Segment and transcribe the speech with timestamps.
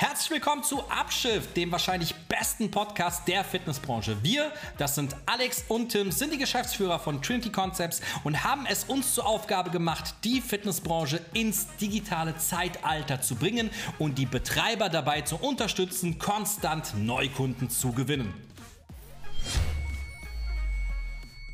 [0.00, 4.16] Herzlich willkommen zu Abschiff, dem wahrscheinlich besten Podcast der Fitnessbranche.
[4.22, 8.84] Wir, das sind Alex und Tim, sind die Geschäftsführer von Trinity Concepts und haben es
[8.84, 13.68] uns zur Aufgabe gemacht, die Fitnessbranche ins digitale Zeitalter zu bringen
[13.98, 18.32] und die Betreiber dabei zu unterstützen, konstant Neukunden zu gewinnen.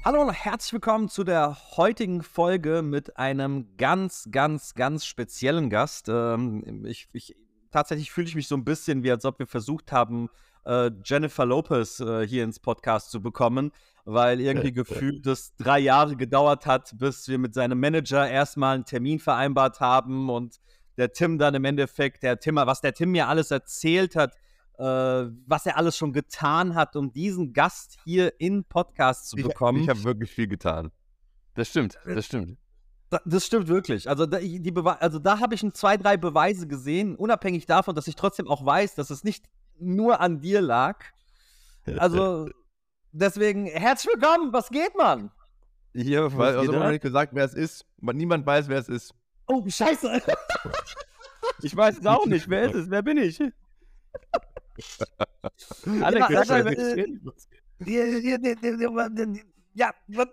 [0.05, 6.09] Hallo und herzlich willkommen zu der heutigen Folge mit einem ganz, ganz, ganz speziellen Gast.
[6.09, 7.35] Ähm, ich, ich
[7.71, 10.29] tatsächlich fühle ich mich so ein bisschen wie, als ob wir versucht haben,
[10.65, 13.73] äh, Jennifer Lopez äh, hier ins Podcast zu bekommen,
[14.05, 18.85] weil irgendwie gefühlt es drei Jahre gedauert hat, bis wir mit seinem Manager erstmal einen
[18.85, 20.61] Termin vereinbart haben und
[20.97, 24.35] der Tim dann im Endeffekt, der Tim, was der Tim mir alles erzählt hat,
[24.79, 29.79] äh, was er alles schon getan hat, um diesen Gast hier in Podcast zu bekommen.
[29.79, 30.91] Ich, ich habe wirklich viel getan.
[31.55, 32.59] Das stimmt, das stimmt.
[33.25, 34.09] Das stimmt wirklich.
[34.09, 38.09] Also da, die also da habe ich ein, zwei, drei Beweise gesehen, unabhängig davon, dass
[38.09, 39.45] ich trotzdem auch weiß, dass es nicht
[39.79, 41.05] nur an dir lag.
[41.99, 42.49] Also
[43.13, 45.31] deswegen, herzlich willkommen, was geht, man?
[45.95, 47.87] Hier, weil also noch nicht gesagt, wer es ist.
[48.01, 49.15] Niemand weiß, wer es ist.
[49.47, 50.21] Oh, scheiße.
[51.63, 52.51] ich weiß es auch nicht.
[52.51, 52.91] Wer ist es?
[52.91, 53.41] Wer bin ich?
[56.03, 56.29] Alex,
[59.75, 60.27] ja, ja,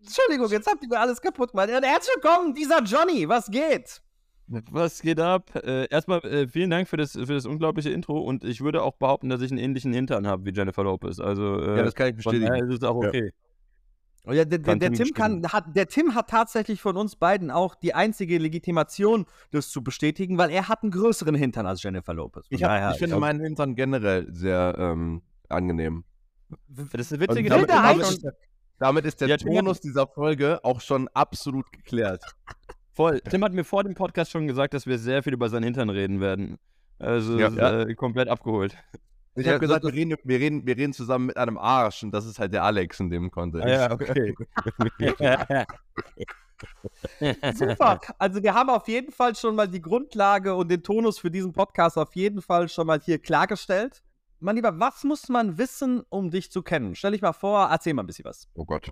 [0.00, 1.68] Entschuldigung, jetzt habt ihr mir alles kaputt gemacht.
[1.68, 3.28] Herzlich willkommen, dieser Johnny.
[3.28, 4.00] Was geht?
[4.46, 5.50] Was geht ab?
[5.54, 8.96] Äh, erstmal äh, vielen Dank für das, für das unglaubliche Intro und ich würde auch
[8.96, 11.20] behaupten, dass ich einen ähnlichen Hintern habe wie Jennifer Lopez.
[11.20, 12.48] Also, äh, ja, das kann ich bestätigen.
[12.48, 13.26] Von ist es auch okay.
[13.26, 13.30] Ja.
[14.26, 17.50] Oh ja, der, der, der Tim kann, hat, der Tim hat tatsächlich von uns beiden
[17.50, 22.12] auch die einzige Legitimation, das zu bestätigen, weil er hat einen größeren Hintern als Jennifer
[22.12, 22.44] Lopez.
[22.50, 26.04] Ich, hab, ja, ich finde meinen Hintern generell sehr ähm, angenehm.
[26.68, 27.66] Das ist eine witzige Geschichte.
[27.66, 28.34] Damit
[29.04, 32.24] ist der ja, Tonus dieser Folge auch schon absolut geklärt.
[32.92, 33.20] Voll.
[33.20, 35.90] Tim hat mir vor dem Podcast schon gesagt, dass wir sehr viel über seinen Hintern
[35.90, 36.58] reden werden.
[36.98, 37.80] Also ja, ja.
[37.82, 38.76] Äh, komplett abgeholt.
[39.36, 42.26] Ich habe gesagt, wir reden, wir, reden, wir reden zusammen mit einem Arsch und das
[42.26, 43.66] ist halt der Alex in dem Kontext.
[43.66, 44.34] Ah, ja, okay.
[47.54, 48.00] Super.
[48.18, 51.52] Also wir haben auf jeden Fall schon mal die Grundlage und den Tonus für diesen
[51.52, 54.02] Podcast auf jeden Fall schon mal hier klargestellt
[54.40, 56.94] mein Lieber, was muss man wissen, um dich zu kennen?
[56.94, 58.48] Stell dich mal vor, erzähl mal ein bisschen was.
[58.54, 58.90] Oh Gott.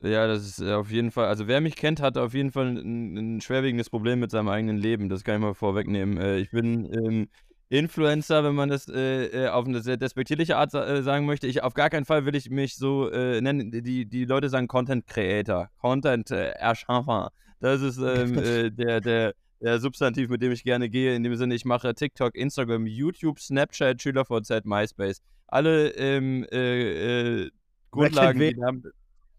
[0.00, 3.36] Ja, das ist auf jeden Fall, also wer mich kennt, hat auf jeden Fall ein,
[3.36, 5.08] ein schwerwiegendes Problem mit seinem eigenen Leben.
[5.08, 6.18] Das kann ich mal vorwegnehmen.
[6.18, 7.28] Äh, ich bin ähm,
[7.70, 11.46] Influencer, wenn man das äh, äh auf eine sehr despektierliche Art äh, sagen möchte.
[11.46, 13.70] Ich, auf gar keinen Fall will ich mich so äh, nennen.
[13.70, 17.32] Die, die Leute sagen Content Creator, Content äh, Erschaffer.
[17.60, 18.34] Das ist ähm,
[18.76, 21.14] der, der, der Substantiv, mit dem ich gerne gehe.
[21.14, 25.22] In dem Sinne, ich mache TikTok, Instagram, YouTube, Snapchat, SchülerVZ, MySpace.
[25.46, 27.50] Alle ähm, äh, äh,
[27.90, 28.66] Grundlagen, wer kennt, wen?
[28.66, 28.82] Haben,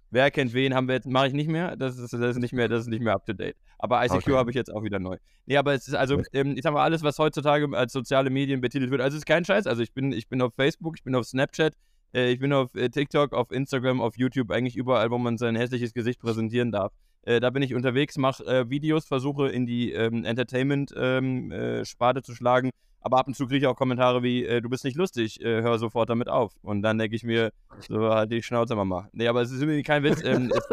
[0.10, 1.76] wer kennt wen, haben wir jetzt, mache ich nicht mehr.
[1.76, 3.56] Das ist, das ist nicht mehr, das ist nicht mehr up to date.
[3.78, 4.34] Aber ICQ okay.
[4.34, 5.18] habe ich jetzt auch wieder neu.
[5.46, 8.62] Nee, aber es ist also, ähm, ich sag mal, alles, was heutzutage als soziale Medien
[8.62, 9.68] betitelt wird, also es ist kein Scheiß.
[9.68, 11.76] Also ich bin, ich bin auf Facebook, ich bin auf Snapchat,
[12.16, 15.56] äh, ich bin auf äh, TikTok, auf Instagram, auf YouTube, eigentlich überall, wo man sein
[15.56, 16.94] hässliches Gesicht präsentieren darf.
[17.26, 22.24] Äh, da bin ich unterwegs, mache äh, Videos, versuche in die ähm, Entertainment-Sparte ähm, äh,
[22.24, 22.70] zu schlagen.
[23.02, 25.78] Aber ab und zu kriege ich auch Kommentare wie, äh, du bist nicht lustig, hör
[25.78, 26.54] sofort damit auf.
[26.64, 27.52] Und dann denke ich mir,
[27.88, 29.10] so halt die Schnauze mal.
[29.12, 30.24] Nee, aber es ist irgendwie kein Witz.
[30.24, 30.68] Ähm, es,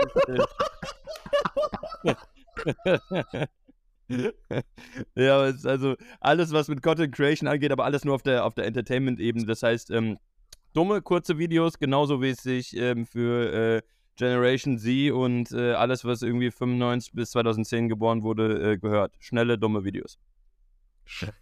[5.14, 8.66] ja, also alles, was mit Content Creation angeht, aber alles nur auf der, auf der
[8.66, 9.46] Entertainment-Ebene.
[9.46, 10.18] Das heißt, ähm,
[10.72, 13.82] dumme, kurze Videos, genauso wie es sich ähm, für äh,
[14.16, 19.14] Generation Z und äh, alles, was irgendwie 95 bis 2010 geboren wurde, äh, gehört.
[19.18, 20.18] Schnelle, dumme Videos.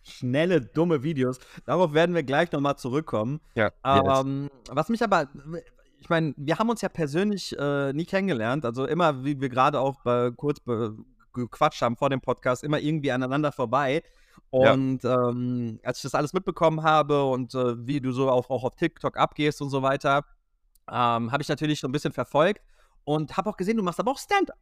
[0.03, 1.38] Schnelle, dumme Videos.
[1.64, 3.41] Darauf werden wir gleich nochmal zurückkommen.
[3.54, 3.70] Ja.
[3.84, 4.75] Ähm, yes.
[4.75, 5.28] Was mich aber,
[5.98, 8.64] ich meine, wir haben uns ja persönlich äh, nie kennengelernt.
[8.64, 10.97] Also immer, wie wir gerade auch bei, kurz be
[11.32, 14.02] gequatscht haben vor dem Podcast, immer irgendwie aneinander vorbei.
[14.50, 15.28] Und ja.
[15.28, 18.75] ähm, als ich das alles mitbekommen habe und äh, wie du so auch, auch auf
[18.75, 20.25] TikTok abgehst und so weiter,
[20.90, 22.62] ähm, habe ich natürlich so ein bisschen verfolgt
[23.04, 24.58] und habe auch gesehen, du machst aber auch Stand-up.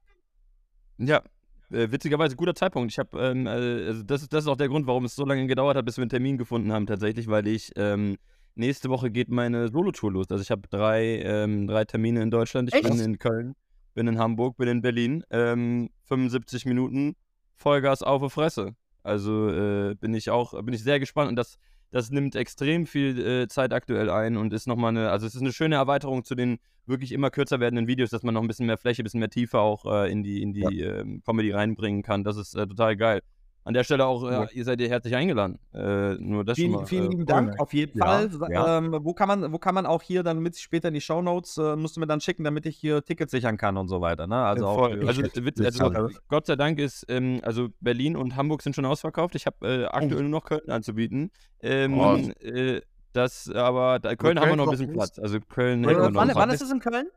[0.98, 1.22] Ja,
[1.70, 2.92] äh, witzigerweise guter Zeitpunkt.
[2.92, 5.24] Ich habe, ähm, äh, also das, ist, das ist auch der Grund, warum es so
[5.24, 8.16] lange gedauert hat, bis wir einen Termin gefunden haben, tatsächlich, weil ich ähm,
[8.54, 10.26] nächste Woche geht meine Solo-Tour los.
[10.30, 12.69] Also ich habe drei, ähm, drei Termine in Deutschland.
[12.69, 12.88] Ich Echt?
[12.88, 13.54] bin in Köln,
[13.94, 15.24] bin in Hamburg, bin in Berlin.
[15.31, 17.16] 75 ähm, Minuten
[17.54, 18.74] Vollgas auf die Fresse.
[19.02, 21.58] Also äh, bin ich auch, bin ich sehr gespannt und das
[21.90, 25.40] das nimmt extrem viel äh, Zeit aktuell ein und ist nochmal eine, also es ist
[25.40, 28.67] eine schöne Erweiterung zu den wirklich immer kürzer werdenden Videos, dass man noch ein bisschen
[28.67, 31.00] mehr Fläche, ein bisschen mehr Tiefe auch äh, in die, in die ja.
[31.00, 32.25] ähm, Comedy reinbringen kann.
[32.25, 33.23] Das ist äh, total geil.
[33.69, 35.59] An der Stelle auch, äh, ihr seid ihr herzlich eingeladen.
[35.75, 36.87] Äh, nur das vielen, schon mal.
[36.87, 38.31] vielen äh, lieben Dank, auf jeden Ja, Fall.
[38.50, 38.79] ja.
[38.79, 41.59] Ähm, wo, kann man, wo kann man auch hier dann mit später in die Shownotes,
[41.59, 44.26] äh, musst du mir dann schicken, damit ich hier Tickets sichern kann und so weiter.
[44.26, 44.37] Ne?
[44.37, 48.62] Also Ja, auch Also, Witz, also Gott sei Dank ist, ähm, also Berlin und Hamburg
[48.62, 49.35] sind schon ausverkauft.
[49.35, 51.31] Ich habe äh, aktuell nur noch Köln anzubieten.
[51.61, 52.17] Ähm, Oh.
[52.43, 52.81] äh,
[53.12, 54.93] das, aber da, Köln haben wir Köln noch ein bisschen.
[54.94, 55.19] Platz.
[55.19, 57.09] Also Köln Äh, hätten wir noch wann, wann ist es in Köln?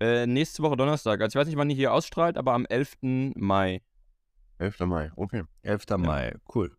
[0.00, 1.20] Äh, nächste Woche Donnerstag.
[1.22, 3.32] Also ich weiß nicht, wann die hier ausstrahlt, aber am 11.
[3.36, 3.80] Mai.
[4.58, 4.80] 11.
[4.86, 5.42] Mai, okay.
[5.62, 5.86] 11.
[5.98, 6.34] Mai.
[6.52, 6.76] Cool.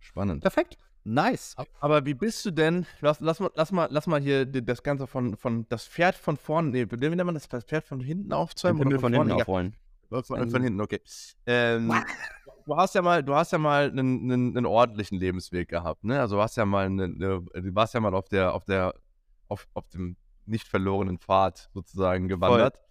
[0.00, 0.42] Spannend.
[0.42, 0.76] Perfekt.
[1.04, 1.56] Nice.
[1.80, 2.86] Aber wie bist du denn?
[3.00, 6.36] Lass, lass, mal, lass, mal, lass mal hier das Ganze von, von das Pferd von
[6.36, 6.70] vorne.
[6.70, 7.48] Nee, wie nennt man das?
[7.48, 8.78] Das Pferd von hinten aufzäumen?
[8.78, 9.28] Den Pimmel von hinten?
[9.30, 9.74] Ja, aufrollen.
[10.08, 11.00] Von, von hinten, okay.
[11.46, 11.92] Ähm,
[12.66, 16.20] du hast ja mal, du hast ja mal einen, einen, einen ordentlichen Lebensweg gehabt, ne?
[16.20, 18.94] Also du hast ja mal eine, eine, du warst ja mal auf der, auf der,
[19.48, 22.76] auf, auf dem nicht verlorenen Pfad sozusagen gewandert.
[22.76, 22.82] Und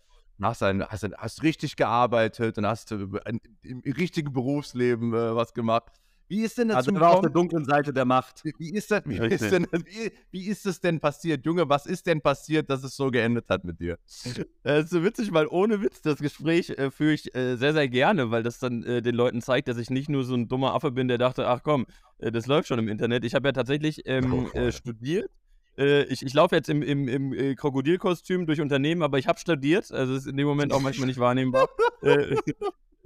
[0.41, 5.35] Hast, ein, hast, ein, hast richtig gearbeitet und hast äh, ein, im richtigen Berufsleben äh,
[5.35, 5.91] was gemacht.
[6.27, 7.33] Wie ist denn dazu Also immer auf der gekommen?
[7.49, 8.41] dunklen Seite der Macht.
[8.57, 9.41] Wie- ist, das, wie, Richtig.
[9.41, 11.45] ist denn, wie, wie ist es denn passiert?
[11.45, 13.97] Junge, was ist denn passiert, dass es so geendet hat mit dir?
[14.63, 17.89] Das ist so witzig, weil ohne Witz, das Gespräch äh, führe ich äh, sehr, sehr
[17.89, 20.73] gerne, weil das dann äh, den Leuten zeigt, dass ich nicht nur so ein dummer
[20.73, 21.85] Affe bin, der dachte, ach komm,
[22.19, 23.25] äh, das läuft schon im Internet.
[23.25, 25.29] Ich habe ja tatsächlich ähm, Oh, äh, studiert.
[25.77, 29.39] Äh, ich ich laufe jetzt im, im, im äh, Krokodilkostüm durch Unternehmen, aber ich habe
[29.39, 29.91] studiert.
[29.91, 31.69] Also es ist in dem Moment auch manchmal nicht wahrnehmbar.
[32.01, 32.35] äh,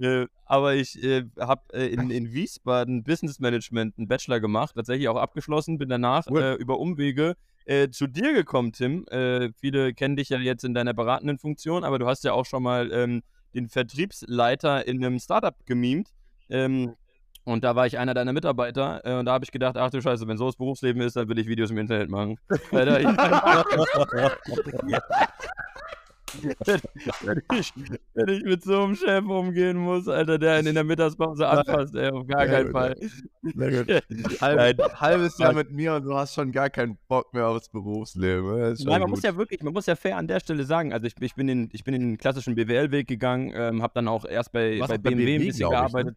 [0.00, 5.08] äh, aber ich äh, habe äh, in, in Wiesbaden Business Management einen Bachelor gemacht, tatsächlich
[5.08, 7.36] auch abgeschlossen, bin danach über Umwege
[7.90, 9.06] zu dir gekommen, Tim.
[9.58, 12.62] Viele kennen dich ja jetzt in deiner beratenden Funktion, aber du hast ja auch schon
[12.62, 13.22] mal ähm,
[13.56, 16.10] den Vertriebsleiter in einem Startup gemimt.
[16.48, 16.94] Ähm,
[17.46, 20.02] und da war ich einer deiner Mitarbeiter äh, und da habe ich gedacht, ach du
[20.02, 22.38] Scheiße, wenn so das Berufsleben ist, dann will ich Videos im Internet machen.
[22.72, 23.06] Alter, ich,
[27.22, 27.72] wenn, ich,
[28.14, 31.94] wenn ich mit so einem Chef umgehen muss, Alter, der einen in der Mittagspause anfasst,
[31.94, 32.96] ey, auf gar keinen Fall.
[34.40, 38.76] Halb, halbes Jahr mit mir und du hast schon gar keinen Bock mehr aufs Berufsleben.
[38.76, 39.10] Schon Nein, man gut.
[39.10, 41.46] muss ja wirklich, man muss ja fair an der Stelle sagen, also ich, ich, bin,
[41.46, 44.98] den, ich bin den klassischen BWL-Weg gegangen, ähm, habe dann auch erst bei, warst bei
[44.98, 46.16] BMW ein BMW, bisschen glaub ich, ne?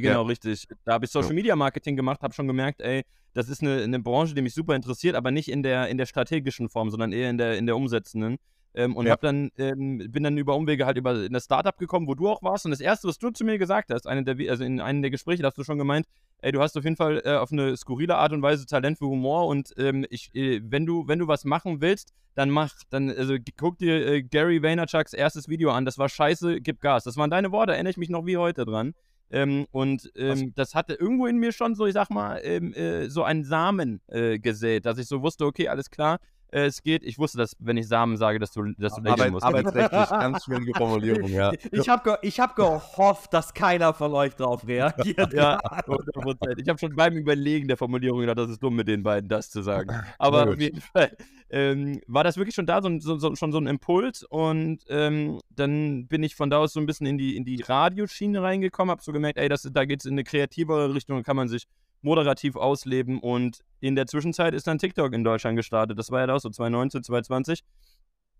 [0.00, 0.66] Genau, richtig.
[0.84, 1.34] Da habe ich Social Ja.
[1.34, 3.02] Media Marketing gemacht, habe schon gemerkt, ey,
[3.34, 6.06] das ist eine, eine Branche, die mich super interessiert, aber nicht in der, in der
[6.06, 8.38] strategischen Form, sondern eher in der, in der umsetzenden.
[8.74, 9.12] Ähm, und Ja.
[9.12, 12.28] hab dann, ähm, bin dann über Umwege halt über in das Startup gekommen, wo du
[12.28, 12.66] auch warst.
[12.66, 15.10] Und das Erste, was du zu mir gesagt hast, eine der, also in einem der
[15.10, 16.06] Gespräche, da hast du schon gemeint,
[16.40, 19.06] ey, du hast auf jeden Fall äh, auf eine skurrile Art und Weise Talent für
[19.06, 23.08] Humor und ähm, ich, äh, wenn du, wenn du was machen willst, dann mach, dann,
[23.10, 27.04] also guck dir äh, Gary Vaynerchuks erstes Video an, das war scheiße, gib Gas.
[27.04, 28.94] Das waren deine Worte, erinnere ich mich noch wie heute dran.
[29.30, 33.08] Ähm, und ähm, das hatte irgendwo in mir schon so, ich sag mal, ähm, äh,
[33.08, 36.18] so einen Samen äh, gesät, dass ich so wusste, okay, alles klar,
[36.56, 37.04] äh, es geht.
[37.04, 39.44] Ich wusste, dass, wenn ich Samen sage, dass du, dass du lächeln Arbeit, musst.
[39.44, 41.52] arbeitsrechtlich ganz schwierige Formulierung, ja.
[41.70, 45.34] Ich habe ge ich hab gehofft, dass keiner von euch drauf reagiert.
[45.34, 46.58] Ja, 100%.
[46.58, 49.50] Ich habe schon beim Überlegen der Formulierung gedacht, das ist dumm, mit den beiden das
[49.50, 49.90] zu sagen.
[50.18, 51.14] Aber auf jeden Fall
[51.50, 54.22] ähm, war das wirklich schon da, so, so, so, schon so ein Impuls.
[54.22, 57.60] Und ähm, dann bin ich von da aus so ein bisschen in die, in die
[57.60, 61.22] Radioschiene reingekommen, habe so gemerkt, ey, das, da geht es in eine kreativere Richtung, da
[61.22, 61.66] kann man sich
[62.02, 63.18] moderativ ausleben.
[63.20, 65.98] Und in der Zwischenzeit ist dann TikTok in Deutschland gestartet.
[65.98, 67.62] Das war ja da auch so 2019, 2020.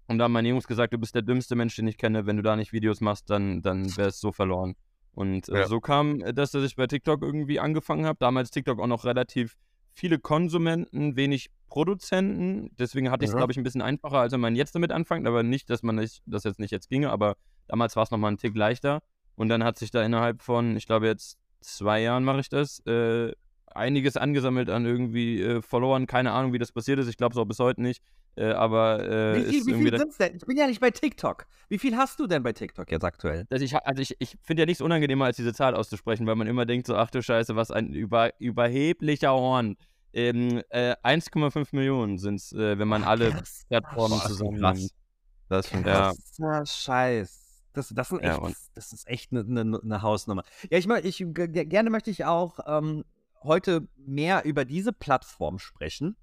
[0.08, 2.26] Und da haben meine Jungs gesagt, du bist der dümmste Mensch, den ich kenne.
[2.26, 4.76] Wenn du da nicht Videos machst, dann, dann wär's so verloren.
[5.12, 5.66] Und äh, Ja.
[5.66, 8.18] so kam äh, das, dass ich bei TikTok irgendwie angefangen habe.
[8.20, 9.56] Damals TikTok auch noch relativ
[9.94, 12.70] viele Konsumenten, wenig Produzenten.
[12.78, 13.38] Deswegen hatte ich es, Mhm.
[13.38, 15.26] glaube ich, ein bisschen einfacher, als wenn man jetzt damit anfängt.
[15.26, 17.36] Aber nicht, dass man nicht, das jetzt nicht jetzt ginge, aber
[17.66, 19.00] damals war es nochmal ein Tick leichter.
[19.34, 22.78] Und dann hat sich da innerhalb von, ich glaube, jetzt zwei Jahren mache ich das,
[22.86, 23.32] äh,
[23.76, 26.06] einiges angesammelt an irgendwie äh, Followern.
[26.06, 27.08] Keine Ahnung, wie das passiert ist.
[27.08, 28.02] Ich glaube es auch bis heute nicht.
[28.36, 30.36] Äh, aber äh, Wie ist viel, wie irgendwie viel sind's denn?
[30.36, 31.46] Ich bin ja nicht bei TikTok.
[31.68, 33.46] Wie viel hast du denn bei TikTok jetzt aktuell?
[33.50, 36.46] also ich, also ich, ich finde ja nichts unangenehmer, als diese Zahl auszusprechen, weil man
[36.46, 39.76] immer denkt, so, ach du Scheiße, was ein über, überheblicher Horn.
[40.12, 43.64] Ähm, äh, 1,5 Millionen sind es, äh, wenn man alle Krass.
[43.68, 44.90] Plattformen Boah, das ist zusammen krass.
[45.48, 45.92] Das ist schon Ja.
[45.94, 46.18] krass.
[46.36, 47.42] Krasser Scheiß.
[47.72, 50.44] Das, das, sind Ja, echt, und- das ist echt eine ne, ne Hausnummer.
[50.70, 53.04] Ja, ich, ich gerne möchte ich auch ähm,
[53.42, 56.16] heute mehr über diese Plattform sprechen.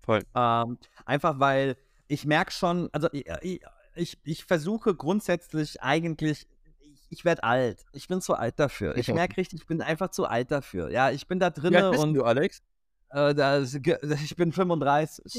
[0.00, 0.24] Voll.
[0.34, 1.76] Ähm, einfach weil
[2.08, 3.60] ich merke schon, also ich,
[3.94, 6.46] ich, ich versuche grundsätzlich eigentlich,
[6.80, 7.84] ich, ich werde alt.
[7.92, 8.96] Ich bin zu alt dafür.
[8.96, 10.90] Ich merke richtig, ich bin einfach zu alt dafür.
[10.90, 12.62] Ja, ich bin da drinne bist und du, Alex?
[13.10, 15.24] äh, da, ist ge- ich bin 35.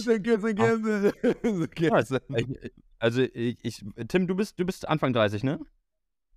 [2.36, 2.48] Ich,
[3.00, 5.60] also ich, ich, Tim, du bist, du bist Anfang 30, ne?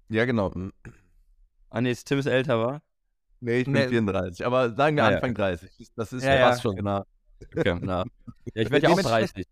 [0.08, 0.52] Ja, genau.
[1.70, 2.82] Ah nee, Tim ist älter, war?
[3.40, 3.88] Nee, ich bin Nee.
[3.88, 4.44] 34.
[4.46, 5.16] Aber sagen wir Ah, ja.
[5.16, 5.90] Anfang 30.
[5.96, 6.76] Das ist Ja, ja, fast schon.
[6.76, 7.04] genau.
[7.42, 7.62] Okay.
[7.80, 8.02] genau.
[8.02, 9.46] Ja, ich werde ja auch Dementsprechend- 30.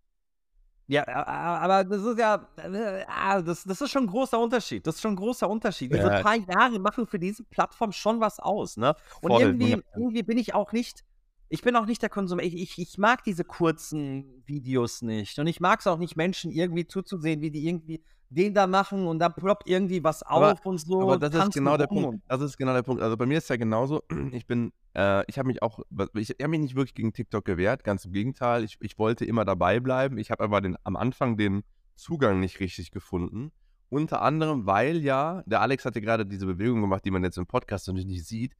[0.91, 4.87] Ja, aber das ist ja, äh, ah, das, das ist schon ein großer Unterschied.
[4.87, 5.93] Das ist schon ein großer Unterschied.
[5.93, 6.23] Diese Ja.
[6.23, 8.95] paar Jahre machen für diese Plattform schon was aus, ne?
[9.21, 9.83] Und Voll, irgendwie, 100%.
[9.97, 11.03] irgendwie bin ich auch nicht,
[11.47, 12.47] ich bin auch nicht der Konsument.
[12.47, 15.37] Ich, ich, ich mag diese kurzen Videos nicht.
[15.37, 19.07] Und ich mag es auch nicht, Menschen irgendwie zuzusehen, wie die irgendwie den da machen
[19.07, 21.01] und dann ploppt irgendwie was Aber- auf und so.
[21.01, 22.23] Aber und das ist genau der rum Punkt.
[22.27, 23.01] Das ist genau der Punkt.
[23.01, 24.03] Also bei mir ist ja genauso.
[24.31, 25.79] Ich bin, äh, ich habe mich auch,
[26.13, 27.83] ich habe mich nicht wirklich gegen TikTok gewehrt.
[27.83, 28.63] Ganz im Gegenteil.
[28.63, 30.17] Ich, ich wollte immer dabei bleiben.
[30.17, 31.63] Ich habe aber den, am Anfang den
[31.95, 33.51] Zugang nicht richtig gefunden.
[33.89, 37.47] Unter anderem, weil ja, der Alex hatte gerade diese Bewegung gemacht, die man jetzt im
[37.47, 38.53] Podcast natürlich nicht sieht,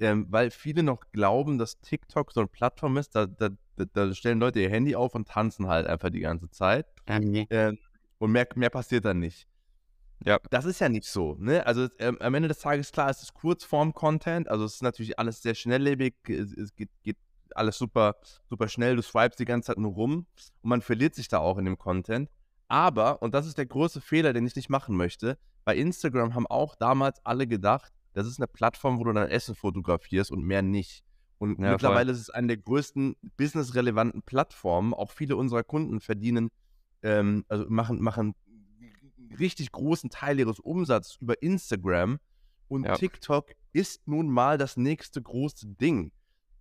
[0.00, 4.14] ähm, weil viele noch glauben, dass TikTok so eine Plattform ist, da, da, da, da
[4.14, 6.86] stellen Leute ihr Handy auf und tanzen halt einfach die ganze Zeit.
[7.50, 7.78] Ähm,
[8.20, 9.48] und mehr, mehr passiert dann nicht.
[10.24, 10.38] Ja.
[10.50, 11.66] Das ist ja nicht so, ne?
[11.66, 15.40] Also ähm, am Ende des Tages, klar, es ist Kurzform-Content, also es ist natürlich alles
[15.42, 17.16] sehr schnelllebig, es, es geht, geht
[17.54, 18.16] alles super,
[18.48, 20.26] super schnell, du swipes die ganze Zeit nur rum
[20.60, 22.28] und man verliert sich da auch in dem Content.
[22.68, 26.46] Aber, und das ist der große Fehler, den ich nicht machen möchte, bei Instagram haben
[26.46, 30.62] auch damals alle gedacht, das ist eine Plattform, wo du dein Essen fotografierst und mehr
[30.62, 31.02] nicht.
[31.38, 31.70] Und Ja, voll.
[31.72, 34.92] mittlerweile ist es eine der größten businessrelevanten Plattformen.
[34.92, 36.50] Auch viele unserer Kunden verdienen,
[37.02, 38.34] ähm, also machen, machen
[38.80, 42.18] einen richtig großen Teil ihres Umsatzes über Instagram.
[42.68, 42.94] Und Ja.
[42.96, 46.12] TikTok ist nun mal das nächste große Ding.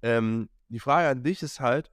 [0.02, 1.92] Ähm, die Frage an dich ist halt,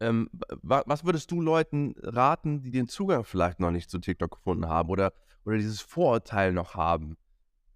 [0.00, 0.28] ähm,
[0.62, 4.68] wa was würdest du Leuten raten, die den Zugang vielleicht noch nicht zu TikTok gefunden
[4.68, 5.12] haben oder,
[5.44, 7.16] oder dieses Vorurteil noch haben?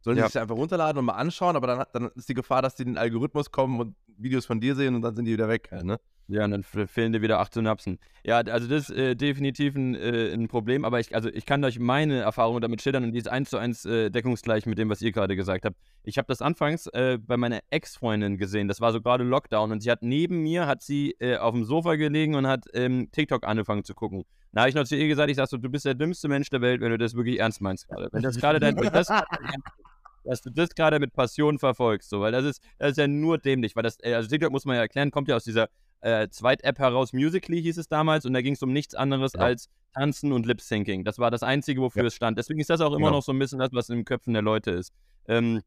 [0.01, 0.29] Sollen die Ja.
[0.29, 2.91] sich einfach runterladen und mal anschauen, aber dann, dann ist die Gefahr, dass die in
[2.91, 5.85] den Algorithmus kommen und Videos von dir sehen und dann sind die wieder weg, halt,
[5.85, 6.01] ne?
[6.31, 7.99] Ja, und dann fe- fehlen dir wieder acht Synapsen.
[8.23, 11.65] Ja, also das ist äh, definitiv ein, äh, ein Problem, aber ich, also ich kann
[11.65, 14.91] euch meine Erfahrung damit schildern und die ist eins zu eins äh, deckungsgleich mit dem,
[14.91, 15.77] was ihr gerade gesagt habt.
[16.03, 19.81] Ich habe das anfangs äh, bei meiner Ex-Freundin gesehen, das war so gerade Lockdown und
[19.81, 23.47] sie hat neben mir, hat sie äh, auf dem Sofa gelegen und hat ähm, TikTok
[23.47, 24.25] angefangen zu gucken.
[24.53, 26.51] Da habe ich noch zu ihr gesagt, ich sag so, du bist der dümmste Mensch
[26.51, 28.11] der Welt, wenn du das wirklich ernst meinst gerade.
[28.13, 29.09] Wenn das gerade dein, das,
[30.25, 33.39] dass du das gerade mit Passion verfolgst, so, weil das ist, das ist ja nur
[33.39, 35.69] dämlich, weil das, äh, also TikTok muss man ja erklären, kommt ja aus dieser
[36.01, 39.41] äh, Zweit-App heraus, Musically hieß es damals, und da ging es um nichts anderes Ja.
[39.41, 41.05] als Tanzen und Lip-Syncing.
[41.05, 42.07] Das war das Einzige, wofür Ja.
[42.09, 42.39] es stand.
[42.39, 43.19] Deswegen ist das auch immer Genau.
[43.19, 44.93] noch so ein bisschen das, was in den Köpfen der Leute ist.
[45.27, 45.61] Ähm,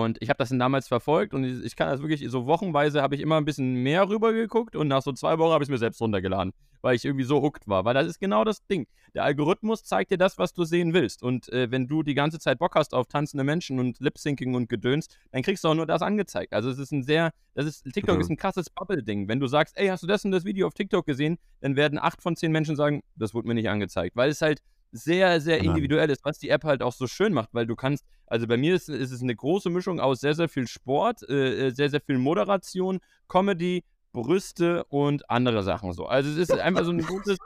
[0.00, 3.14] und ich habe das dann damals verfolgt und ich kann das wirklich, so wochenweise habe
[3.14, 5.76] ich immer ein bisschen mehr rübergeguckt und nach so zwei Wochen habe ich es mir
[5.76, 7.84] selbst runtergeladen, weil ich irgendwie so hooked war.
[7.84, 8.86] Weil das ist genau das Ding.
[9.14, 11.22] Der Algorithmus zeigt dir das, was du sehen willst.
[11.22, 14.70] Und äh, wenn du die ganze Zeit Bock hast auf tanzende Menschen und Lip-Syncing und
[14.70, 16.54] Gedöns, dann kriegst du auch nur das angezeigt.
[16.54, 18.20] Also es ist ein sehr, das ist, TikTok Mhm.
[18.22, 19.28] ist ein krasses Bubble-Ding.
[19.28, 21.98] Wenn du sagst, ey, hast du das und das Video auf TikTok gesehen, dann werden
[21.98, 24.16] acht von zehn Menschen sagen, das wurde mir nicht angezeigt.
[24.16, 25.70] Weil es halt sehr, sehr Genau.
[25.70, 28.56] individuell ist, was die App halt auch so schön macht, weil du kannst, also bei
[28.56, 31.88] mir ist, ist es eine große Mischung aus sehr, sehr viel Sport, äh, äh, sehr,
[31.88, 36.06] sehr viel Moderation, Comedy, Brüste und andere Sachen so.
[36.06, 37.38] Also es ist einfach so ein buntes,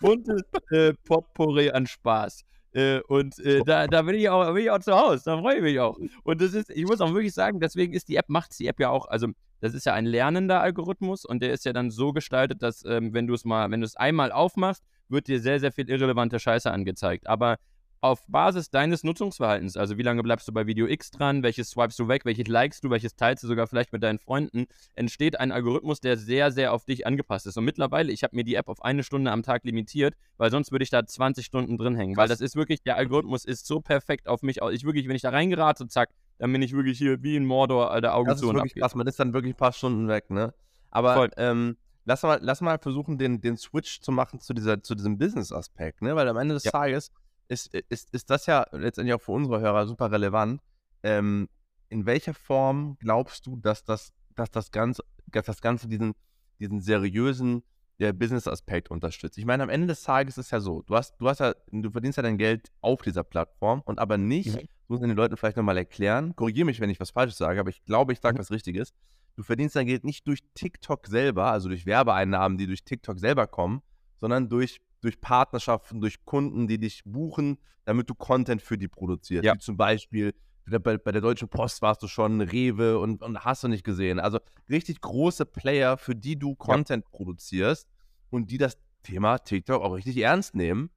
[0.00, 2.44] buntes äh, Potpourri an Spaß.
[2.74, 5.56] Äh, und äh, da, da bin ich auch, bin ich auch zu Hause, da freue
[5.56, 5.98] ich mich auch.
[6.24, 8.80] Und das ist, ich muss auch wirklich sagen, deswegen ist die App, macht die App
[8.80, 9.28] ja auch, also
[9.60, 13.12] das ist ja ein lernender Algorithmus und der ist ja dann so gestaltet, dass ähm,
[13.14, 16.40] wenn du es mal, wenn du es einmal aufmachst, wird dir sehr, sehr viel irrelevante
[16.40, 17.26] Scheiße angezeigt.
[17.26, 17.58] Aber
[18.02, 22.00] auf Basis deines Nutzungsverhaltens, also wie lange bleibst du bei Video X dran, welches swipest
[22.00, 24.66] du weg, welches likest du, welches teilst du sogar vielleicht mit deinen Freunden,
[24.96, 27.56] entsteht ein Algorithmus, der sehr, sehr auf dich angepasst ist.
[27.56, 30.72] Und mittlerweile, ich habe mir die App auf eine Stunde am Tag limitiert, weil sonst
[30.72, 32.16] würde ich da 20 Stunden drin hängen.
[32.16, 34.62] Weil das ist wirklich, der Algorithmus ist so perfekt auf mich.
[34.62, 34.72] aus.
[34.72, 37.92] Ich wirklich, wenn ich da reingerate, zack, dann bin ich wirklich hier wie in Mordor,
[37.92, 38.82] Alter, Augen Das ist zu und wirklich abgeht.
[38.82, 40.52] krass, man ist dann wirklich ein paar Stunden weg, ne?
[40.90, 41.30] Aber Voll.
[41.36, 45.18] ähm, lass, mal, lass mal versuchen, den, den Switch zu machen zu, dieser, zu diesem
[45.18, 46.14] Business-Aspekt, ne?
[46.16, 46.70] Weil am Ende des Ja.
[46.72, 47.10] Tages
[47.48, 50.60] ist, ist, ist das ja letztendlich auch für unsere Hörer super relevant.
[51.02, 51.48] Ähm,
[51.88, 56.14] in welcher Form glaubst du, dass das, dass das Ganze, dass das Ganze diesen,
[56.58, 57.62] diesen seriösen
[57.98, 59.38] Business-Aspekt unterstützt?
[59.38, 61.54] Ich meine, am Ende des Tages ist es ja so, du hast, du hast ja,
[61.70, 64.66] du verdienst ja dein Geld auf dieser Plattform und aber nicht, Mhm.
[64.66, 67.60] das muss man den Leuten vielleicht nochmal erklären, korrigiere mich, wenn ich was Falsches sage,
[67.60, 68.38] aber ich glaube, ich sage Mhm.
[68.40, 68.92] was Richtiges.
[69.36, 73.46] Du verdienst dein Geld nicht durch TikTok selber, also durch Werbeeinnahmen, die durch TikTok selber
[73.46, 73.82] kommen,
[74.16, 79.44] sondern durch, durch Partnerschaften, durch Kunden, die dich buchen, damit du Content für die produzierst.
[79.44, 79.54] Ja.
[79.54, 80.34] Wie zum Beispiel
[80.66, 84.20] bei, bei der Deutschen Post warst du schon, Rewe und, und hast du nicht gesehen.
[84.20, 87.88] Also richtig große Player, für die du Content produzierst
[88.30, 90.90] und die das Thema TikTok auch richtig ernst nehmen.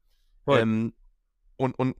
[0.47, 0.93] Ähm,
[1.57, 1.95] und, und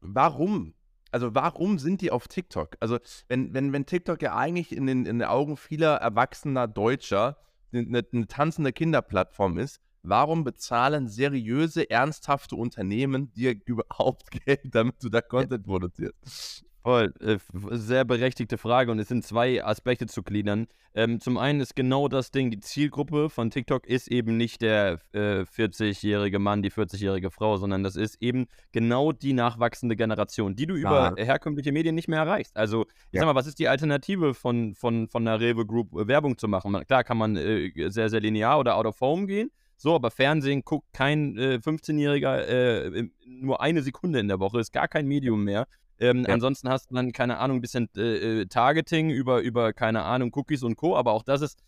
[0.00, 0.74] warum?
[1.16, 2.76] Also warum sind die auf TikTok?
[2.78, 7.38] Also wenn, wenn, wenn TikTok ja eigentlich in den, in den Augen vieler erwachsener Deutscher
[7.72, 15.08] eine, eine tanzende Kinderplattform ist, warum bezahlen seriöse, ernsthafte Unternehmen dir überhaupt Geld, damit du
[15.08, 16.66] da Content produzierst?
[16.86, 17.38] Voll, äh,
[17.72, 20.68] sehr berechtigte Frage und es sind zwei Aspekte zu gliedern.
[20.94, 25.00] Ähm, zum einen ist genau das Ding, die Zielgruppe von TikTok ist eben nicht der
[25.12, 30.66] äh, 40-jährige Mann, die 40-jährige Frau, sondern das ist eben genau die nachwachsende Generation, die
[30.66, 32.56] du über herkömmliche Medien nicht mehr erreichst.
[32.56, 33.22] Also, ich Ja.
[33.22, 36.46] sag mal, was ist die Alternative von, von, von einer Rewe Group äh, Werbung zu
[36.46, 36.70] machen?
[36.70, 40.12] Man, klar kann man äh, sehr, sehr linear oder out of home gehen, so, aber
[40.12, 45.08] Fernsehen guckt kein äh, 15-Jähriger äh, nur eine Sekunde in der Woche, ist gar kein
[45.08, 45.66] Medium mehr.
[45.98, 46.34] Ähm, Ja.
[46.34, 50.30] Ansonsten hast du dann, keine Ahnung, ein bisschen äh, äh, Targeting über, über, keine Ahnung,
[50.34, 51.58] Cookies und Co., aber auch das ist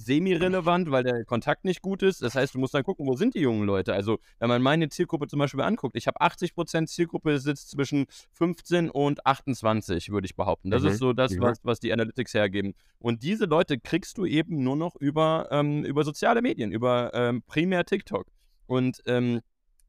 [0.00, 2.22] semi-relevant, weil der Kontakt nicht gut ist.
[2.22, 3.94] Das heißt, du musst dann gucken, wo sind die jungen Leute?
[3.94, 8.90] Also, wenn man meine Zielgruppe zum Beispiel anguckt, ich habe 80% Zielgruppe sitzt zwischen 15
[8.90, 10.70] und 28, würde ich behaupten.
[10.70, 11.40] Das Mhm, ist so das, mhm.
[11.40, 12.74] was, was die Analytics hergeben.
[13.00, 17.42] Und diese Leute kriegst du eben nur noch über, ähm, über soziale Medien, über ähm,
[17.46, 18.26] primär TikTok.
[18.66, 19.40] Und ähm,